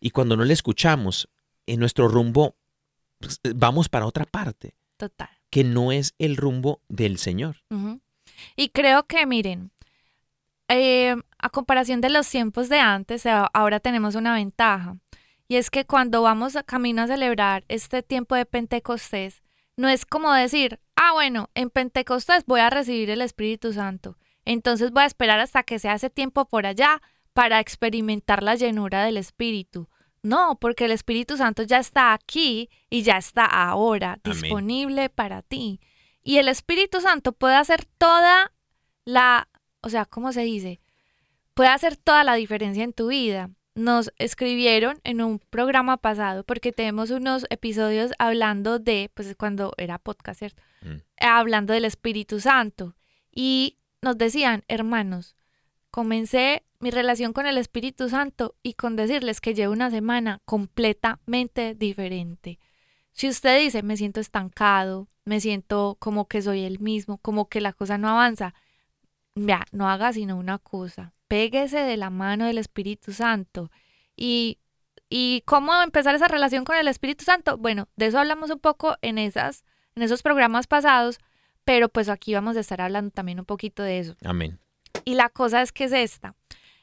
[0.00, 1.28] Y cuando no le escuchamos,
[1.66, 2.56] en nuestro rumbo
[3.18, 5.30] pues, vamos para otra parte, Total.
[5.50, 7.62] que no es el rumbo del Señor.
[8.56, 9.70] Y creo que, miren,
[10.68, 14.96] eh, a comparación de los tiempos de antes, ahora tenemos una ventaja.
[15.46, 19.42] Y es que cuando vamos a camino a celebrar este tiempo de Pentecostés,
[19.76, 24.16] no es como decir, ah, bueno, en Pentecostés voy a recibir el Espíritu Santo.
[24.44, 29.04] Entonces voy a esperar hasta que sea ese tiempo por allá para experimentar la llenura
[29.04, 29.88] del Espíritu.
[30.22, 34.40] No, porque el Espíritu Santo ya está aquí y ya está ahora Amén.
[34.40, 35.80] disponible para ti.
[36.22, 38.52] Y el Espíritu Santo puede hacer toda
[39.04, 39.48] la,
[39.84, 40.80] o sea, ¿cómo se dice?
[41.52, 43.50] Puede hacer toda la diferencia en tu vida.
[43.74, 49.98] Nos escribieron en un programa pasado porque tenemos unos episodios hablando de, pues cuando era
[49.98, 50.62] podcast, ¿cierto?
[50.82, 50.96] Mm.
[51.20, 52.96] Hablando del Espíritu Santo.
[53.30, 55.36] Y nos decían, hermanos,
[55.90, 61.74] comencé mi relación con el Espíritu Santo y con decirles que llevo una semana completamente
[61.74, 62.58] diferente.
[63.12, 67.60] Si usted dice, me siento estancado, me siento como que soy el mismo, como que
[67.60, 68.54] la cosa no avanza,
[69.34, 73.70] vea, no haga sino una cosa, péguese de la mano del Espíritu Santo.
[74.16, 74.58] Y,
[75.08, 77.56] ¿Y cómo empezar esa relación con el Espíritu Santo?
[77.56, 81.18] Bueno, de eso hablamos un poco en, esas, en esos programas pasados,
[81.64, 84.16] pero pues aquí vamos a estar hablando también un poquito de eso.
[84.24, 84.58] Amén.
[85.04, 86.34] Y la cosa es que es esta.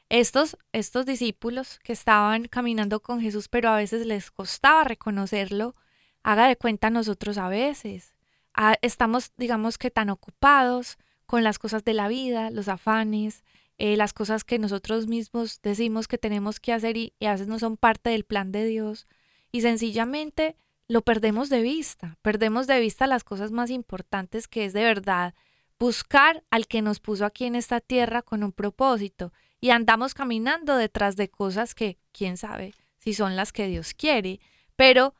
[0.08, 5.74] Estos, estos discípulos que estaban caminando con Jesús, pero a veces les costaba reconocerlo,
[6.22, 8.14] haga de cuenta nosotros a veces.
[8.54, 10.98] Ah, estamos, digamos que tan ocupados
[11.32, 13.42] con las cosas de la vida, los afanes,
[13.78, 17.46] eh, las cosas que nosotros mismos decimos que tenemos que hacer y, y a veces
[17.46, 19.06] no son parte del plan de Dios.
[19.50, 20.56] Y sencillamente
[20.88, 25.34] lo perdemos de vista, perdemos de vista las cosas más importantes que es de verdad
[25.78, 30.76] buscar al que nos puso aquí en esta tierra con un propósito y andamos caminando
[30.76, 34.38] detrás de cosas que quién sabe si son las que Dios quiere,
[34.76, 35.14] pero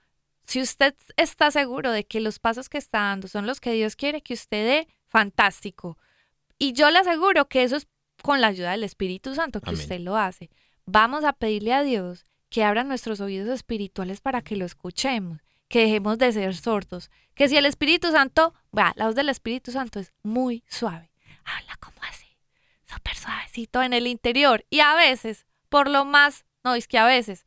[0.45, 3.97] si usted está seguro de que los pasos que está dando son los que Dios
[3.97, 5.99] quiere que usted dé, fantástico.
[6.59, 7.87] Y yo le aseguro que eso es
[8.23, 9.81] con la ayuda del Espíritu Santo que Amén.
[9.81, 10.51] usted lo hace.
[10.87, 15.83] Vamos a pedirle a Dios que abra nuestros oídos espirituales para que lo escuchemos, que
[15.83, 20.01] dejemos de ser sordos, que si el Espíritu Santo, va, la voz del Espíritu Santo
[20.01, 21.11] es muy suave,
[21.45, 22.37] habla como así,
[22.87, 27.07] súper suavecito en el interior y a veces, por lo más, no es que a
[27.07, 27.47] veces,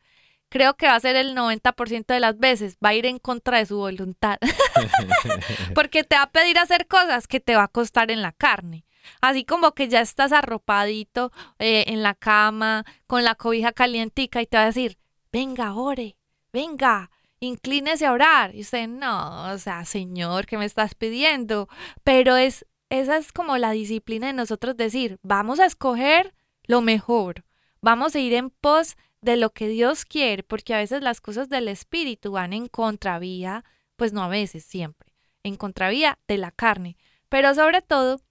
[0.49, 3.57] creo que va a ser el 90% de las veces, va a ir en contra
[3.57, 4.37] de su voluntad.
[5.75, 8.85] Porque te va a pedir hacer cosas que te va a costar en la carne.
[9.21, 14.47] Así como que ya estás arropadito eh, en la cama, con la cobija calientica y
[14.47, 14.97] te va a decir,
[15.31, 16.17] venga, ore,
[16.51, 18.55] venga, inclínese a orar.
[18.55, 21.67] Y usted, no, o sea, Señor, ¿qué me estás pidiendo?
[22.03, 27.45] Pero es, esa es como la disciplina de nosotros decir, vamos a escoger lo mejor,
[27.81, 31.49] vamos a ir en pos de lo que Dios quiere, porque a veces las cosas
[31.49, 33.63] del Espíritu van en contravía,
[33.95, 36.97] pues no a veces, siempre, en contravía de la carne.
[37.29, 38.21] Pero sobre todo,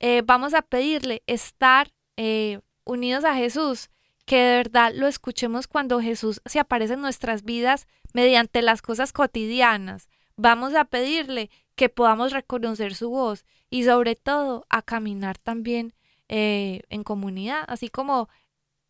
[0.00, 3.90] eh, vamos a pedirle estar eh, unidos a Jesús,
[4.26, 9.12] que de verdad lo escuchemos cuando Jesús se aparece en nuestras vidas mediante las cosas
[9.12, 10.08] cotidianas.
[10.36, 15.94] Vamos a pedirle que podamos reconocer su voz y sobre todo a caminar también
[16.28, 18.28] eh, en comunidad, así como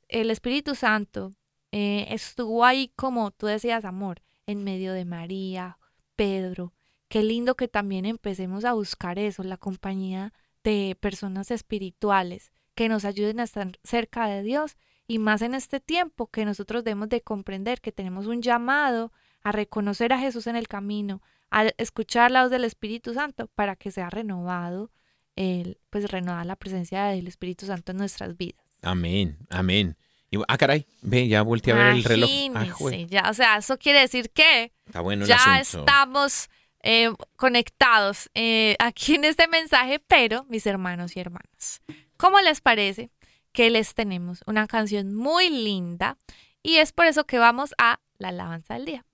[0.08, 1.32] el Espíritu Santo
[1.72, 5.78] estuvo ahí como tú decías, amor, en medio de María,
[6.16, 6.74] Pedro.
[7.08, 13.04] Qué lindo que también empecemos a buscar eso, la compañía de personas espirituales que nos
[13.04, 17.20] ayuden a estar cerca de Dios y más en este tiempo que nosotros debemos de
[17.20, 22.42] comprender que tenemos un llamado a reconocer a Jesús en el camino, a escuchar la
[22.42, 24.92] voz del Espíritu Santo para que sea renovado,
[25.36, 28.64] el, pues renovada la presencia del Espíritu Santo en nuestras vidas.
[28.82, 29.96] Amén, amén.
[30.30, 32.30] Y, ah, caray, ve, ya volteé a ver el reloj.
[32.54, 32.66] Ah,
[33.08, 35.80] ya, o sea, eso quiere decir que está bueno el ya asunto.
[35.80, 36.48] estamos
[36.82, 41.82] eh, conectados eh, aquí en este mensaje, pero mis hermanos y hermanas,
[42.16, 43.10] ¿cómo les parece
[43.52, 46.16] que les tenemos una canción muy linda?
[46.62, 49.04] Y es por eso que vamos a la alabanza del día.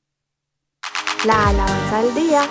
[1.24, 2.42] La alabanza del día.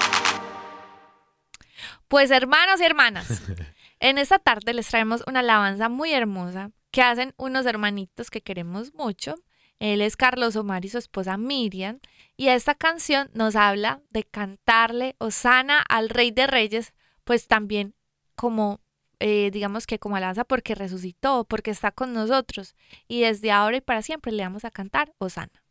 [2.08, 3.43] Pues hermanos y hermanas,
[3.99, 8.93] en esta tarde les traemos una alabanza muy hermosa que hacen unos hermanitos que queremos
[8.93, 9.36] mucho.
[9.79, 11.99] Él es Carlos Omar y su esposa Miriam.
[12.38, 16.93] Y esta canción nos habla de cantarle Osana al Rey de Reyes,
[17.25, 17.95] pues también
[18.38, 18.79] como,
[19.19, 22.75] eh, digamos que como alabanza porque resucitó, porque está con nosotros.
[23.10, 25.64] Y desde ahora y para siempre le vamos a cantar Osana.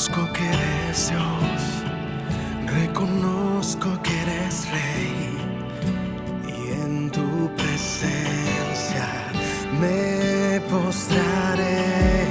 [0.00, 1.60] Reconozco que eres Dios,
[2.74, 5.36] reconozco que eres Rey,
[6.48, 9.08] y en tu presencia
[9.78, 12.28] me postraré.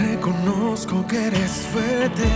[0.00, 2.28] Reconozco que eres fuerte,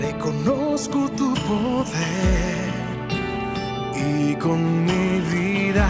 [0.00, 2.70] reconozco tu poder,
[3.96, 5.88] y con mi vida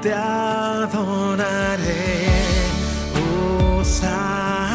[0.00, 1.84] te adoraré.
[3.78, 4.65] Osana,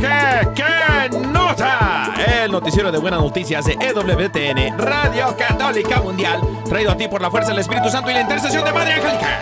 [0.00, 2.14] qué, qué, qué nota?
[2.44, 7.30] El noticiero de buenas noticias de EWTN, Radio Católica Mundial, traído a ti por la
[7.30, 9.40] fuerza del Espíritu Santo y la intercesión de Madre Angélica.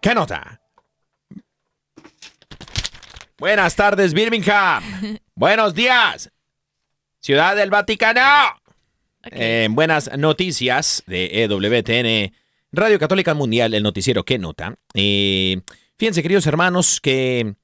[0.00, 0.60] ¿Qué nota?
[3.38, 4.82] Buenas tardes, Birmingham.
[5.34, 6.30] Buenos días,
[7.18, 8.20] Ciudad del Vaticano.
[9.24, 9.32] Ok.
[9.32, 12.34] Eh, buenas noticias de EWTN,
[12.72, 14.76] Radio Católica Mundial, el noticiero que nota.
[14.94, 15.60] Eh,
[15.98, 17.54] fíjense, queridos hermanos, que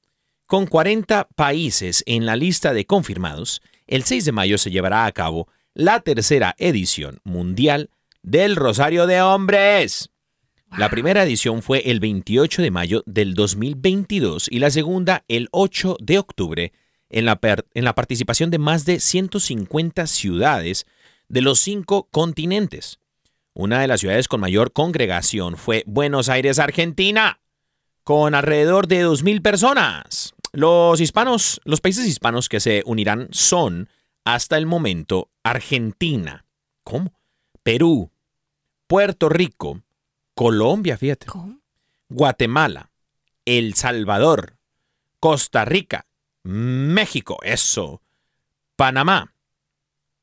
[0.47, 5.11] con 40 países en la lista de confirmados, el 6 de mayo se llevará a
[5.11, 7.89] cabo la tercera edición mundial
[8.23, 10.09] del Rosario de Hombres.
[10.75, 15.97] La primera edición fue el 28 de mayo del 2022 y la segunda el 8
[15.99, 16.73] de octubre
[17.09, 17.39] en la,
[17.73, 20.85] en la participación de más de 150 ciudades
[21.29, 22.99] de los cinco continentes.
[23.53, 27.39] Una de las ciudades con mayor congregación fue Buenos Aires, Argentina,
[28.03, 30.33] con alrededor de 2.000 personas.
[30.57, 33.89] Los hispanos, los países hispanos que se unirán son,
[34.25, 36.47] hasta el momento, Argentina,
[36.83, 37.13] ¿cómo?
[37.61, 38.09] Perú,
[38.87, 39.83] Puerto Rico,
[40.33, 41.59] Colombia, fíjate, ¿Cómo?
[42.09, 42.89] Guatemala,
[43.45, 44.57] El Salvador,
[45.19, 46.07] Costa Rica,
[46.41, 48.01] México, eso,
[48.75, 49.35] Panamá,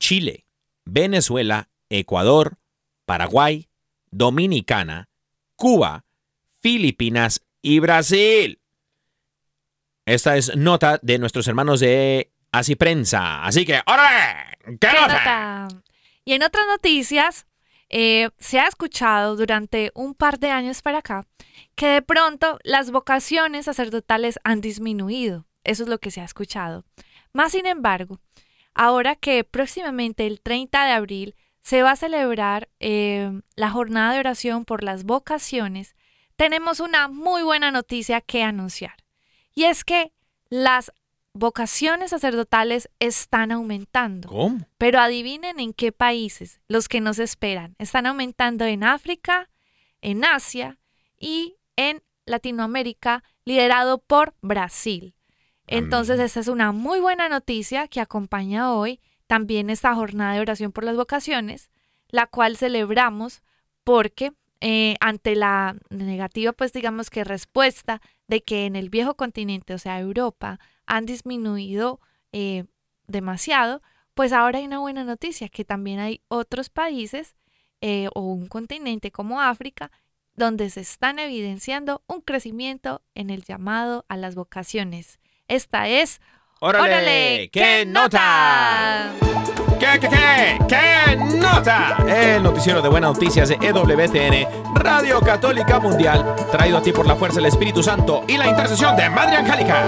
[0.01, 0.47] Chile,
[0.85, 2.59] Venezuela, Ecuador,
[3.05, 3.68] Paraguay,
[4.11, 5.09] Dominicana,
[5.55, 6.05] Cuba,
[6.59, 8.59] Filipinas y Brasil.
[10.07, 13.44] Esta es nota de nuestros hermanos de Así Prensa.
[13.44, 14.57] Así que, ¡órale!
[14.64, 15.66] ¡Qué ¿Qué nota!
[15.66, 15.82] nota?
[16.24, 17.46] Y en otras noticias,
[17.88, 21.26] eh, se ha escuchado durante un par de años para acá
[21.74, 25.46] que de pronto las vocaciones sacerdotales han disminuido.
[25.64, 26.84] Eso es lo que se ha escuchado.
[27.32, 28.20] Más sin embargo,
[28.74, 34.20] ahora que próximamente el 30 de abril se va a celebrar eh, la jornada de
[34.20, 35.96] oración por las vocaciones,
[36.36, 39.03] tenemos una muy buena noticia que anunciar.
[39.55, 40.12] Y es que
[40.48, 40.92] las
[41.32, 44.28] vocaciones sacerdotales están aumentando.
[44.28, 44.66] ¿Cómo?
[44.78, 47.74] Pero adivinen en qué países, los que nos esperan.
[47.78, 49.50] Están aumentando en África,
[50.00, 50.78] en Asia
[51.18, 55.14] y en Latinoamérica, liderado por Brasil.
[55.66, 60.72] Entonces, esta es una muy buena noticia que acompaña hoy también esta jornada de oración
[60.72, 61.70] por las vocaciones,
[62.09, 63.42] la cual celebramos
[63.82, 69.74] porque eh, ante la negativa, pues digamos que respuesta de que en el viejo continente,
[69.74, 72.00] o sea, Europa, han disminuido
[72.32, 72.64] eh,
[73.07, 73.82] demasiado,
[74.14, 77.36] pues ahora hay una buena noticia, que también hay otros países
[77.80, 79.90] eh, o un continente como África
[80.34, 85.20] donde se están evidenciando un crecimiento en el llamado a las vocaciones.
[85.48, 86.20] Esta es
[86.66, 87.50] ¡Órale!
[87.52, 89.12] ¡Qué nota!
[89.78, 90.58] ¿Qué, qué, qué?
[90.66, 91.98] ¿Qué nota?
[92.08, 97.16] El noticiero de buenas noticias de EWTN, Radio Católica Mundial, traído a ti por la
[97.16, 99.84] fuerza del Espíritu Santo y la intercesión de Madre Angélica.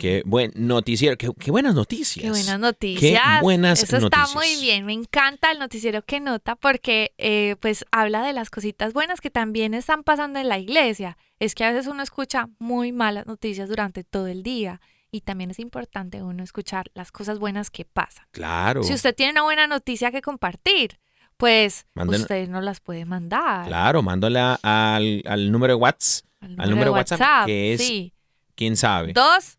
[0.00, 2.22] Qué buen noticiero, qué, qué buenas noticias.
[2.24, 3.22] Qué buenas noticias.
[3.22, 4.86] Qué buenas Eso está muy bien.
[4.86, 9.30] Me encanta el noticiero que nota porque eh, pues habla de las cositas buenas que
[9.30, 11.18] también están pasando en la iglesia.
[11.38, 14.80] Es que a veces uno escucha muy malas noticias durante todo el día
[15.10, 18.24] y también es importante uno escuchar las cosas buenas que pasan.
[18.30, 18.82] Claro.
[18.82, 20.98] Si usted tiene una buena noticia que compartir,
[21.36, 23.66] pues Manden- usted nos las puede mandar.
[23.66, 26.24] Claro, mándala al, al número de WhatsApp,
[26.58, 28.12] al número de WhatsApp, que es, Sí.
[28.54, 29.12] quién sabe.
[29.12, 29.58] Dos.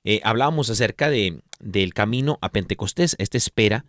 [0.03, 3.85] eh, hablábamos acerca de, del camino a Pentecostés, esta espera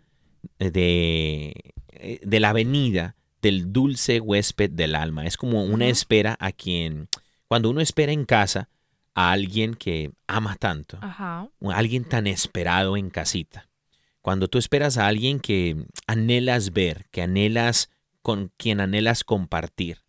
[0.58, 1.54] de,
[1.90, 5.26] eh, de la venida del dulce huésped del alma.
[5.26, 7.08] Es como una espera a quien,
[7.48, 8.68] cuando uno espera en casa
[9.14, 11.48] a alguien que ama tanto, Ajá.
[11.72, 13.68] alguien tan esperado en casita.
[14.26, 17.90] Cuando tú esperas a alguien que anhelas ver, que anhelas,
[18.22, 20.02] con quien anhelas compartir.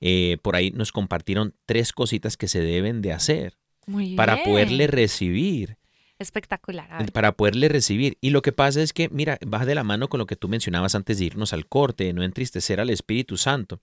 [0.00, 4.46] Eh, por ahí nos compartieron tres cositas que se deben de hacer Muy para bien.
[4.48, 5.76] poderle recibir,
[6.20, 7.10] Espectacular.
[7.10, 8.16] para poderle recibir.
[8.20, 10.48] Y lo que pasa es que, mira, va de la mano con lo que tú
[10.48, 13.80] mencionabas antes de irnos al corte, de no entristecer al Espíritu Santo,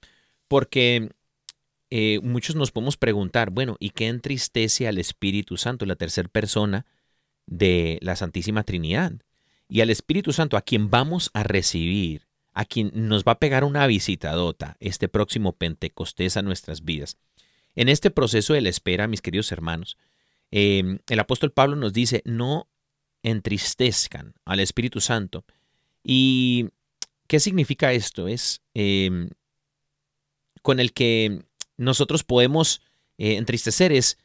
[0.48, 1.10] porque
[1.90, 6.86] eh, muchos nos podemos preguntar, bueno, ¿y qué entristece al Espíritu Santo, la tercera persona
[7.46, 9.16] de la Santísima Trinidad?
[9.72, 13.64] Y al Espíritu Santo, a quien vamos a recibir, a quien nos va a pegar
[13.64, 17.16] una visitadota este próximo Pentecostés a nuestras vidas.
[17.78, 19.98] En este proceso de la espera, mis queridos hermanos,
[20.52, 22.68] eh, el apóstol Pablo nos dice, no
[23.24, 25.46] entristezcan al Espíritu Santo.
[26.04, 26.68] ¿Y
[27.28, 28.28] qué significa esto?
[28.28, 29.30] Es eh,
[30.62, 31.46] con el que
[31.78, 32.82] nosotros podemos
[33.18, 34.18] eh, entristecer es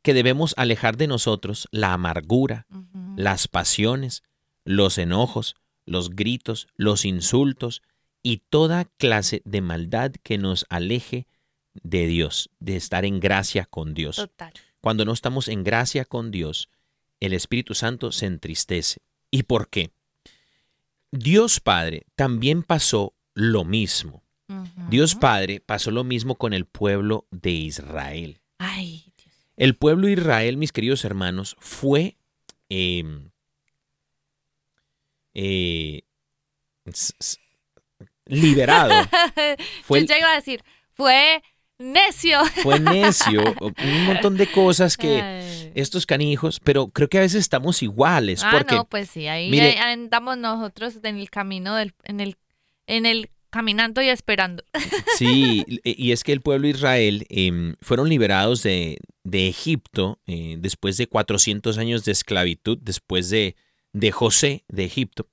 [0.00, 2.66] que debemos alejar de nosotros la amargura,
[3.14, 4.22] las pasiones,
[4.68, 5.56] los enojos,
[5.86, 7.80] los gritos, los insultos
[8.22, 11.26] y toda clase de maldad que nos aleje
[11.72, 14.16] de Dios, de estar en gracia con Dios.
[14.16, 14.52] Total.
[14.82, 16.68] Cuando no estamos en gracia con Dios,
[17.18, 19.00] el Espíritu Santo se entristece.
[19.30, 19.90] ¿Y por qué?
[21.12, 24.22] Dios Padre también pasó lo mismo.
[24.90, 28.42] Dios Padre pasó lo mismo con el pueblo de Israel.
[28.58, 29.34] Ay, Dios.
[29.56, 32.16] El pueblo de Israel, mis queridos hermanos, fue
[32.68, 33.30] eh,
[35.40, 36.02] eh,
[38.26, 38.92] liberado.
[39.84, 40.62] Fue Yo iba a decir,
[40.92, 41.42] fue
[41.78, 42.44] necio.
[42.62, 45.72] Fue necio, un montón de cosas que Ay.
[45.74, 49.50] estos canijos, pero creo que a veces estamos iguales, ah, porque no, pues sí, ahí
[49.50, 52.36] mire- andamos nosotros en el camino del, en el,
[52.86, 54.64] en el caminando y esperando.
[55.16, 60.56] sí, y es que el pueblo de Israel em, fueron liberados de, de Egipto eh,
[60.58, 63.54] después de 400 años de esclavitud, después de,
[63.92, 65.28] de José de Egipto.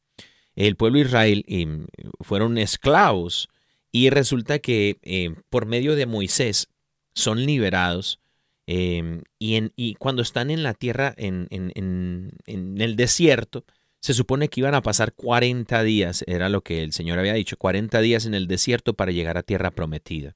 [0.56, 1.88] El pueblo de Israel em,
[2.22, 3.50] fueron esclavos
[3.92, 6.68] y resulta que em, por medio de Moisés
[7.14, 8.20] son liberados
[8.68, 13.64] em, y, y cuando están en la tierra, en- en- en el desierto,
[14.02, 17.58] se supone que iban a pasar 40 días, era lo que el Señor había dicho,
[17.58, 20.36] 40 días en el desierto para llegar a tierra prometida.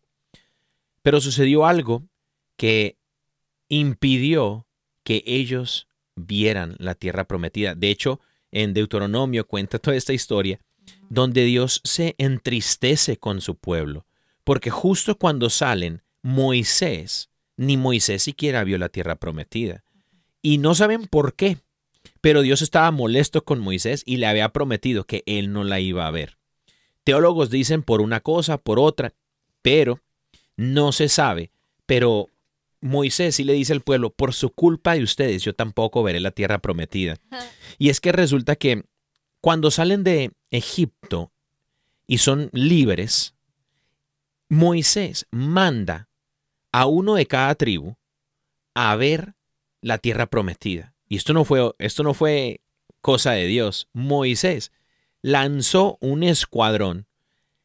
[1.01, 2.03] Pero sucedió algo
[2.57, 2.97] que
[3.67, 4.65] impidió
[5.03, 5.87] que ellos
[6.25, 7.75] vieran la tierra prometida.
[7.75, 8.19] De hecho,
[8.51, 10.59] en Deuteronomio cuenta toda esta historia
[11.09, 14.05] donde Dios se entristece con su pueblo,
[14.43, 19.83] porque justo cuando salen, Moisés, ni Moisés siquiera vio la tierra prometida.
[20.41, 21.57] Y no saben por qué,
[22.21, 26.07] pero Dios estaba molesto con Moisés y le había prometido que él no la iba
[26.07, 26.37] a ver.
[27.03, 29.13] Teólogos dicen por una cosa, por otra,
[29.61, 29.99] pero
[30.57, 31.51] no se sabe.
[31.85, 32.29] Pero
[32.81, 36.31] Moisés sí le dice al pueblo, por su culpa de ustedes yo tampoco veré la
[36.31, 37.17] tierra prometida.
[37.77, 38.83] Y es que resulta que
[39.41, 41.31] cuando salen de Egipto
[42.07, 43.35] y son libres,
[44.49, 46.09] Moisés manda
[46.71, 47.95] a uno de cada tribu
[48.73, 49.35] a ver
[49.81, 50.93] la tierra prometida.
[51.07, 52.61] Y esto no fue, esto no fue
[53.01, 53.87] cosa de Dios.
[53.93, 54.71] Moisés
[55.21, 57.07] lanzó un escuadrón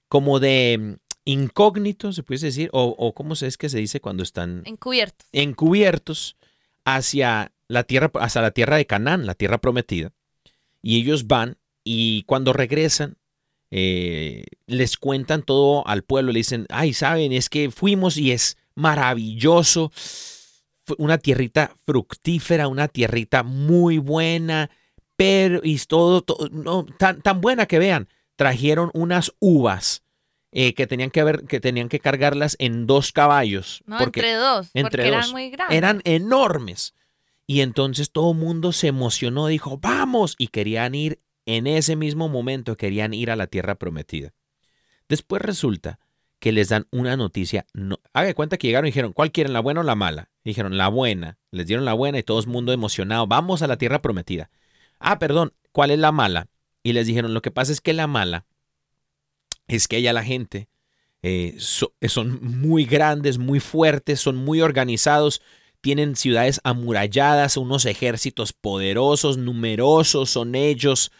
[0.08, 4.00] como de mm, incógnito, se puede decir, o, o cómo se es que se dice
[4.00, 5.26] cuando están Encubiertos.
[5.32, 6.36] encubiertos
[6.84, 10.12] hacia la tierra, hacia la tierra de Canaán, la tierra prometida.
[10.82, 13.16] Y ellos van y cuando regresan,
[13.70, 18.56] eh, les cuentan todo al pueblo, le dicen, ay, saben, es que fuimos y es
[18.74, 19.90] maravilloso,
[20.98, 24.70] una tierrita fructífera, una tierrita muy buena,
[25.16, 30.02] pero y todo, todo- no, tan, tan buena que vean, trajeron unas uvas
[30.56, 34.34] eh, que tenían que ver, que tenían que cargarlas en dos caballos, No, porque entre
[34.34, 34.70] dos.
[34.72, 35.16] entre porque dos.
[35.18, 35.76] eran muy grandes.
[35.76, 36.94] eran enormes.
[37.46, 42.28] Y entonces todo el mundo se emocionó, dijo, vamos, y querían ir en ese mismo
[42.28, 44.32] momento, querían ir a la tierra prometida.
[45.08, 45.98] Después resulta
[46.38, 49.52] que les dan una noticia, no, haga de cuenta que llegaron y dijeron, ¿cuál quieren,
[49.52, 50.30] la buena o la mala?
[50.44, 53.76] Dijeron, la buena, les dieron la buena y todo el mundo emocionado, vamos a la
[53.76, 54.50] tierra prometida.
[55.00, 56.46] Ah, perdón, ¿cuál es la mala?
[56.82, 58.46] Y les dijeron, lo que pasa es que la mala
[59.68, 60.68] es que allá la gente
[61.22, 65.40] eh, so- son muy grandes, muy fuertes, son muy organizados,
[65.80, 71.10] tienen ciudades amuralladas, unos ejércitos poderosos, numerosos, son ellos.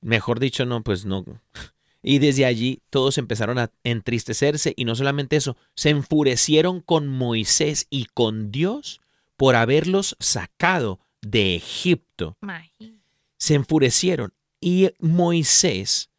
[0.00, 1.24] Mejor dicho, no, pues no.
[2.02, 7.86] Y desde allí todos empezaron a entristecerse y no solamente eso, se enfurecieron con Moisés
[7.90, 9.02] y con Dios
[9.36, 12.38] por haberlos sacado de Egipto.
[13.36, 16.09] Se enfurecieron y Moisés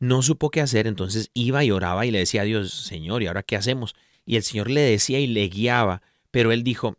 [0.00, 3.26] no supo qué hacer, entonces iba y oraba y le decía a Dios, Señor, ¿y
[3.26, 3.94] ahora qué hacemos?
[4.24, 6.96] Y el Señor le decía y le guiaba, pero él dijo,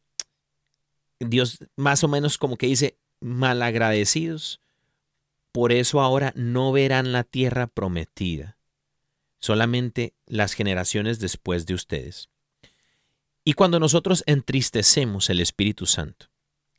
[1.20, 4.62] Dios más o menos como que dice, malagradecidos,
[5.52, 8.58] por eso ahora no verán la tierra prometida,
[9.40, 12.30] solamente las generaciones después de ustedes.
[13.44, 16.28] Y cuando nosotros entristecemos el Espíritu Santo,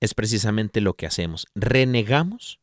[0.01, 1.47] es precisamente lo que hacemos.
[1.55, 2.61] Renegamos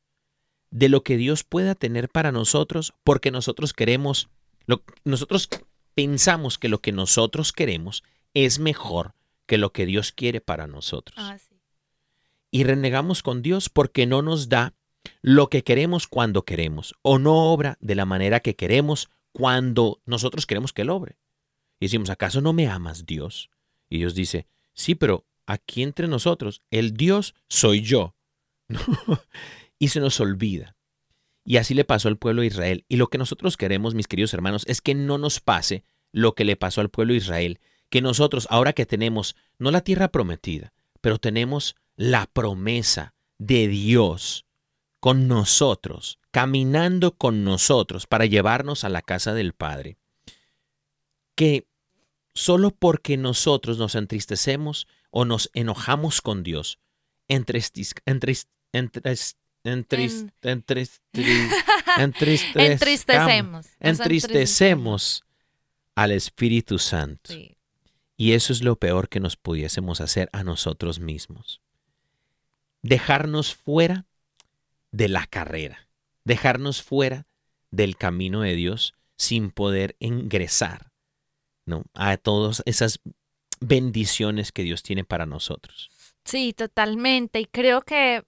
[0.71, 4.29] de lo que Dios pueda tener para nosotros porque nosotros queremos,
[4.65, 5.49] lo, nosotros
[5.93, 8.03] pensamos que lo que nosotros queremos
[8.33, 9.13] es mejor
[9.45, 11.17] que lo que Dios quiere para nosotros.
[11.17, 11.55] Ah, sí.
[12.51, 14.73] Y renegamos con Dios porque no nos da
[15.21, 20.45] lo que queremos cuando queremos o no obra de la manera que queremos cuando nosotros
[20.45, 21.17] queremos que Él obre.
[21.79, 23.49] Y decimos, ¿acaso no me amas Dios?
[23.89, 28.15] Y Dios dice, sí, pero aquí entre nosotros, el Dios soy yo.
[29.79, 30.75] y se nos olvida.
[31.43, 32.85] Y así le pasó al pueblo de Israel.
[32.89, 36.43] Y lo que nosotros queremos, mis queridos hermanos, es que no nos pase lo que
[36.43, 37.59] le pasó al pueblo de Israel.
[37.89, 44.45] Que nosotros, ahora que tenemos no la tierra prometida, pero tenemos la promesa de Dios
[44.99, 49.97] con nosotros, caminando con nosotros para llevarnos a la casa del Padre,
[51.35, 51.67] que
[52.33, 56.79] solo porque nosotros nos entristecemos o nos enojamos con Dios,
[57.29, 58.47] entristis- entris-
[61.97, 63.67] Entristecemos.
[63.79, 65.23] Entristecemos
[65.95, 67.33] al Espíritu Santo.
[67.33, 67.57] Sí.
[68.17, 71.61] Y eso es lo peor que nos pudiésemos hacer a nosotros mismos.
[72.81, 74.05] Dejarnos fuera
[74.91, 75.87] de la carrera,
[76.23, 77.27] dejarnos fuera
[77.69, 80.91] del camino de Dios sin poder ingresar
[81.65, 81.83] ¿no?
[81.93, 82.99] a todas esas
[83.59, 85.89] bendiciones que Dios tiene para nosotros.
[86.23, 87.39] Sí, totalmente.
[87.39, 88.23] Y creo que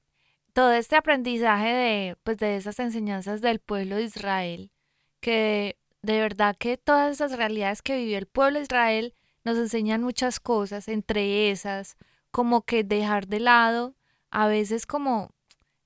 [0.60, 4.74] todo este aprendizaje de, pues, de esas enseñanzas del pueblo de Israel,
[5.22, 9.14] que de verdad que todas esas realidades que vivió el pueblo de Israel
[9.46, 11.96] nos enseñan muchas cosas, entre esas,
[12.30, 13.96] como que dejar de lado
[14.32, 15.34] a veces como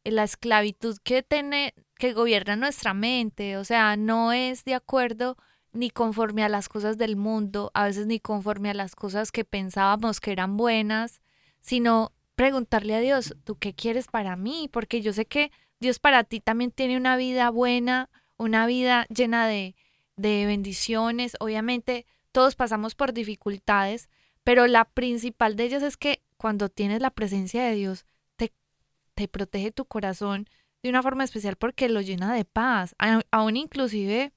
[0.03, 5.37] la esclavitud que tiene, que gobierna nuestra mente, o sea, no es de acuerdo
[5.71, 9.45] ni conforme a las cosas del mundo, a veces ni conforme a las cosas que
[9.45, 11.21] pensábamos que eran buenas,
[11.61, 14.69] sino preguntarle a Dios, ¿tú qué quieres para mí?
[14.71, 19.47] Porque yo sé que Dios para ti también tiene una vida buena, una vida llena
[19.47, 19.75] de,
[20.15, 21.35] de bendiciones.
[21.39, 24.09] Obviamente todos pasamos por dificultades,
[24.43, 28.05] pero la principal de ellas es que cuando tienes la presencia de Dios,
[28.35, 28.53] te,
[29.13, 30.47] te protege tu corazón
[30.81, 32.95] de una forma especial porque lo llena de paz.
[33.31, 34.33] Aún inclusive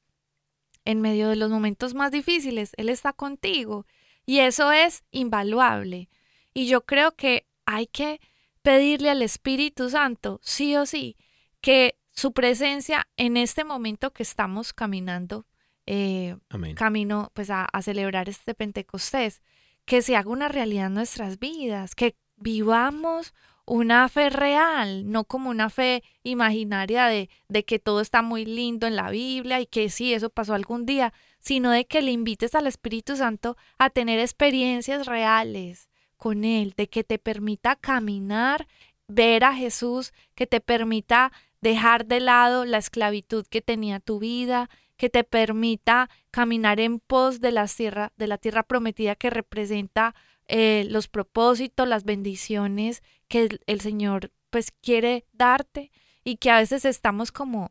[0.85, 3.87] en medio de los momentos más difíciles, Él está contigo.
[4.25, 6.09] Y eso es invaluable.
[6.55, 8.21] Y yo creo que hay que
[8.63, 11.17] pedirle al Espíritu Santo, sí o sí,
[11.61, 15.47] que su presencia en este momento que estamos caminando,
[15.85, 16.37] eh,
[16.75, 19.43] camino pues a, a celebrar este Pentecostés,
[19.85, 23.35] que se haga una realidad en nuestras vidas, que vivamos
[23.67, 28.87] una fe real, no como una fe imaginaria de, de que todo está muy lindo
[28.87, 32.55] en la Biblia y que sí, eso pasó algún día, sino de que le invites
[32.55, 38.67] al Espíritu Santo a tener experiencias reales con Él, de que te permita caminar,
[39.09, 44.69] ver a Jesús, que te permita dejar de lado la esclavitud que tenía tu vida,
[44.97, 50.15] que te permita caminar en pos de la tierra, de la tierra prometida que representa
[50.49, 55.91] eh, los propósitos, las bendiciones que el, el Señor pues quiere darte
[56.25, 57.69] y que a veces estamos como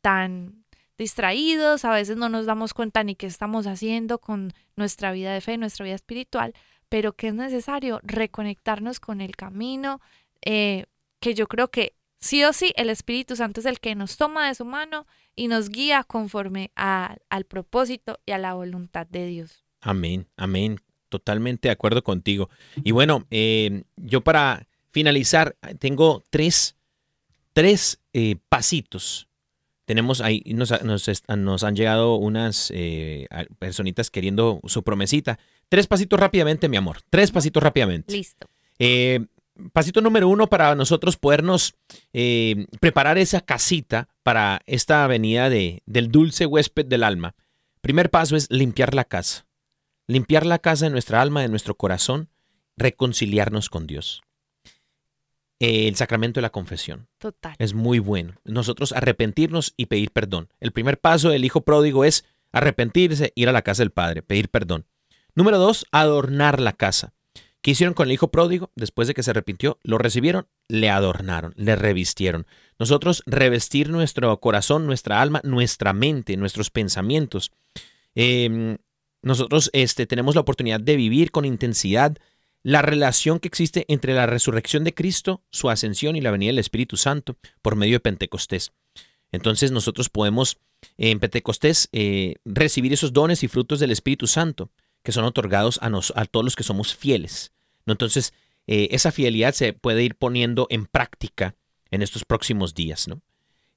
[0.00, 0.64] tan
[0.98, 5.40] distraídos, a veces no nos damos cuenta ni qué estamos haciendo con nuestra vida de
[5.40, 6.54] fe, nuestra vida espiritual,
[6.88, 10.00] pero que es necesario reconectarnos con el camino,
[10.42, 10.86] eh,
[11.20, 14.48] que yo creo que sí o sí el Espíritu Santo es el que nos toma
[14.48, 19.26] de su mano y nos guía conforme a- al propósito y a la voluntad de
[19.26, 19.64] Dios.
[19.80, 20.80] Amén, amén.
[21.08, 22.50] Totalmente de acuerdo contigo.
[22.84, 26.76] Y bueno, eh, yo para finalizar, tengo tres,
[27.52, 29.27] tres eh, pasitos.
[29.88, 33.26] Tenemos ahí, nos, nos nos han llegado unas eh,
[33.58, 35.38] personitas queriendo su promesita.
[35.70, 36.98] Tres pasitos rápidamente, mi amor.
[37.08, 38.12] Tres pasitos rápidamente.
[38.12, 38.46] Listo.
[38.78, 39.24] Eh,
[39.72, 41.74] pasito número uno para nosotros podernos
[42.12, 47.34] eh, preparar esa casita para esta avenida de, del dulce huésped del alma.
[47.80, 49.46] Primer paso es limpiar la casa.
[50.06, 52.28] Limpiar la casa de nuestra alma, de nuestro corazón,
[52.76, 54.20] reconciliarnos con Dios.
[55.60, 57.56] El sacramento de la confesión Total.
[57.58, 58.34] es muy bueno.
[58.44, 60.48] Nosotros arrepentirnos y pedir perdón.
[60.60, 64.50] El primer paso del hijo pródigo es arrepentirse, ir a la casa del padre, pedir
[64.50, 64.86] perdón.
[65.34, 67.12] Número dos, adornar la casa.
[67.60, 68.70] ¿Qué hicieron con el hijo pródigo?
[68.76, 72.46] Después de que se arrepintió, lo recibieron, le adornaron, le revistieron.
[72.78, 77.50] Nosotros revestir nuestro corazón, nuestra alma, nuestra mente, nuestros pensamientos.
[78.14, 78.78] Eh,
[79.22, 82.16] nosotros este, tenemos la oportunidad de vivir con intensidad
[82.62, 86.58] la relación que existe entre la resurrección de Cristo, su ascensión y la venida del
[86.58, 88.72] Espíritu Santo por medio de Pentecostés.
[89.32, 90.58] Entonces nosotros podemos
[90.96, 94.70] en Pentecostés eh, recibir esos dones y frutos del Espíritu Santo
[95.02, 97.52] que son otorgados a, nos, a todos los que somos fieles.
[97.86, 98.34] Entonces,
[98.66, 101.56] eh, esa fidelidad se puede ir poniendo en práctica
[101.90, 103.08] en estos próximos días.
[103.08, 103.22] ¿no?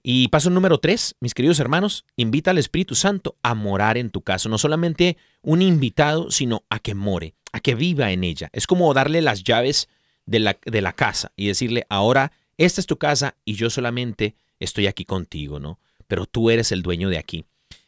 [0.03, 4.21] Y paso número tres, mis queridos hermanos, invita al Espíritu Santo a morar en tu
[4.21, 4.49] casa.
[4.49, 8.49] No solamente un invitado, sino a que more, a que viva en ella.
[8.51, 9.89] Es como darle las llaves
[10.25, 14.35] de la, de la casa y decirle, ahora, esta es tu casa y yo solamente
[14.59, 15.79] estoy aquí contigo, ¿no?
[16.07, 17.45] Pero tú eres el dueño de aquí.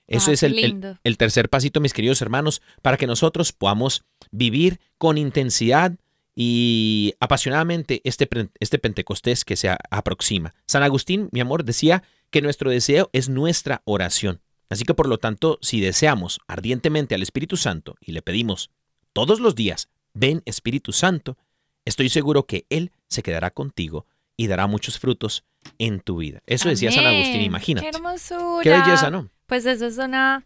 [0.08, 4.80] Eso Ah, es el, el tercer pasito, mis queridos hermanos, para que nosotros podamos vivir
[4.98, 5.94] con intensidad
[6.36, 8.28] y apasionadamente este,
[8.60, 10.54] este Pentecostés que se aproxima.
[10.66, 14.42] San Agustín, mi amor, decía que nuestro deseo es nuestra oración.
[14.70, 18.72] Así que por lo tanto, si deseamos ardientemente al Espíritu Santo y le pedimos
[19.14, 21.38] todos los días, ven Espíritu Santo,
[21.86, 25.46] estoy seguro que Él se quedará contigo y dará muchos frutos
[25.78, 26.42] en tu vida.
[26.48, 27.92] Eso decía San Agustín, imagínate.
[27.92, 28.64] Qué hermosura.
[28.64, 29.30] Qué belleza, ¿no?
[29.46, 30.44] Pues eso es una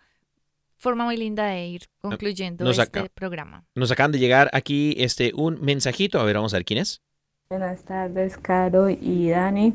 [0.78, 3.66] forma muy linda de ir concluyendo nos este acá- programa.
[3.76, 6.20] Nos acaban de llegar aquí este un mensajito.
[6.20, 7.02] A ver, vamos a ver quién es.
[7.50, 9.74] Buenas tardes, Caro y Dani.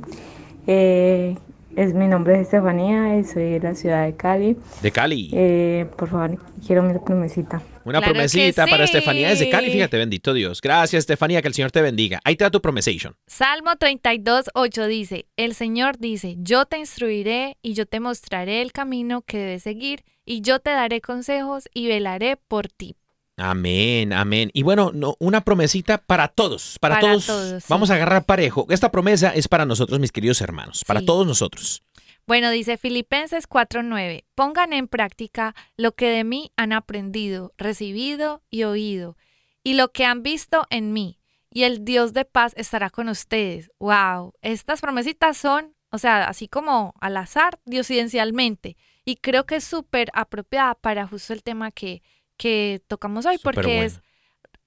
[0.66, 1.36] Eh,
[1.74, 4.56] es, mi nombre es Estefanía y soy de la ciudad de Cali.
[4.82, 5.30] De Cali.
[5.32, 7.62] Eh, por favor, quiero mi promesita.
[7.84, 8.92] Una claro promesita para sí.
[8.96, 9.70] Estefanía desde Cali.
[9.70, 10.60] Fíjate, bendito Dios.
[10.60, 12.20] Gracias, Estefanía, que el Señor te bendiga.
[12.24, 13.16] Ahí te da tu promesation.
[13.26, 18.72] Salmo 32, 8 dice, el Señor dice, yo te instruiré y yo te mostraré el
[18.72, 22.96] camino que debes seguir y yo te daré consejos y velaré por ti.
[23.36, 24.50] Amén, amén.
[24.52, 27.26] Y bueno, no, una promesita para todos, para, Para todos.
[27.26, 27.66] todos, sí.
[27.68, 28.66] Vamos a agarrar parejo.
[28.70, 31.06] Esta promesa es para nosotros, mis queridos hermanos, para Sí.
[31.06, 31.82] todos nosotros.
[32.26, 38.62] Bueno, dice Filipenses 4:9, pongan en práctica lo que de mí han aprendido, recibido y
[38.64, 39.16] oído,
[39.64, 41.18] y lo que han visto en mí,
[41.50, 43.70] y el Dios de paz estará con ustedes.
[43.80, 49.64] Wow, estas promesitas son, o sea, así como al azar, diosidencialmente, y creo que es
[49.64, 52.02] súper apropiada para justo el tema que,
[52.36, 53.86] que tocamos hoy, Súper porque bueno.
[53.86, 54.00] es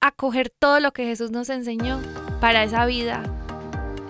[0.02, 2.00] acoger todo lo que Jesús nos enseñó
[2.40, 3.24] para esa vida,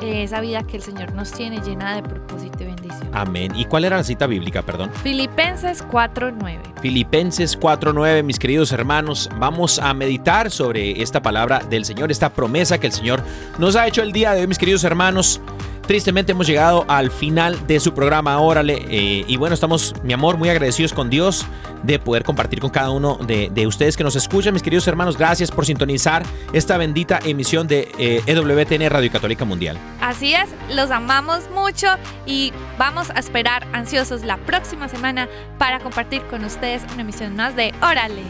[0.01, 3.09] eh, esa vida que el Señor nos tiene llena de propósito y bendición.
[3.13, 3.55] Amén.
[3.55, 4.91] ¿Y cuál era la cita bíblica, perdón?
[5.03, 6.59] Filipenses 4:9.
[6.81, 12.77] Filipenses 4:9, mis queridos hermanos, vamos a meditar sobre esta palabra del Señor, esta promesa
[12.77, 13.23] que el Señor
[13.57, 15.39] nos ha hecho el día de hoy, mis queridos hermanos.
[15.87, 20.37] Tristemente hemos llegado al final de su programa, órale, eh, y bueno, estamos, mi amor,
[20.37, 21.45] muy agradecidos con Dios
[21.83, 25.15] de poder compartir con cada uno de, de ustedes que nos escuchan, mis queridos hermanos,
[25.15, 26.23] gracias por sintonizar
[26.53, 29.77] esta bendita emisión de eh, EWTN Radio Católica Mundial.
[30.01, 31.87] Así es, los amamos mucho
[32.25, 35.29] y vamos a esperar ansiosos la próxima semana
[35.59, 38.23] para compartir con ustedes una emisión más de Órale.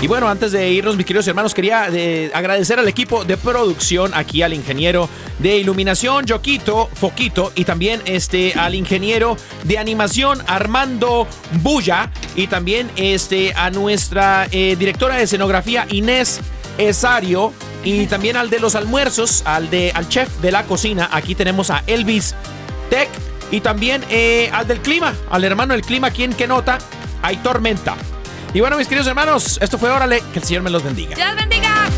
[0.00, 4.12] Y bueno, antes de irnos, mis queridos hermanos, quería eh, agradecer al equipo de producción,
[4.14, 11.26] aquí al ingeniero de iluminación, Joquito, Foquito, y también este, al ingeniero de animación, Armando
[11.62, 16.40] Bulla, y también este, a nuestra eh, directora de escenografía, Inés
[16.76, 21.34] Esario, y también al de los almuerzos, al, de, al chef de la cocina, aquí
[21.34, 22.34] tenemos a Elvis
[22.90, 23.08] Tech,
[23.50, 26.78] y también eh, al del clima, al hermano del clima, quien que nota,
[27.22, 27.96] hay tormenta.
[28.54, 31.16] Y bueno, mis queridos hermanos, esto fue Órale, que el Señor me los bendiga.
[31.16, 31.88] ¡Dios bendiga!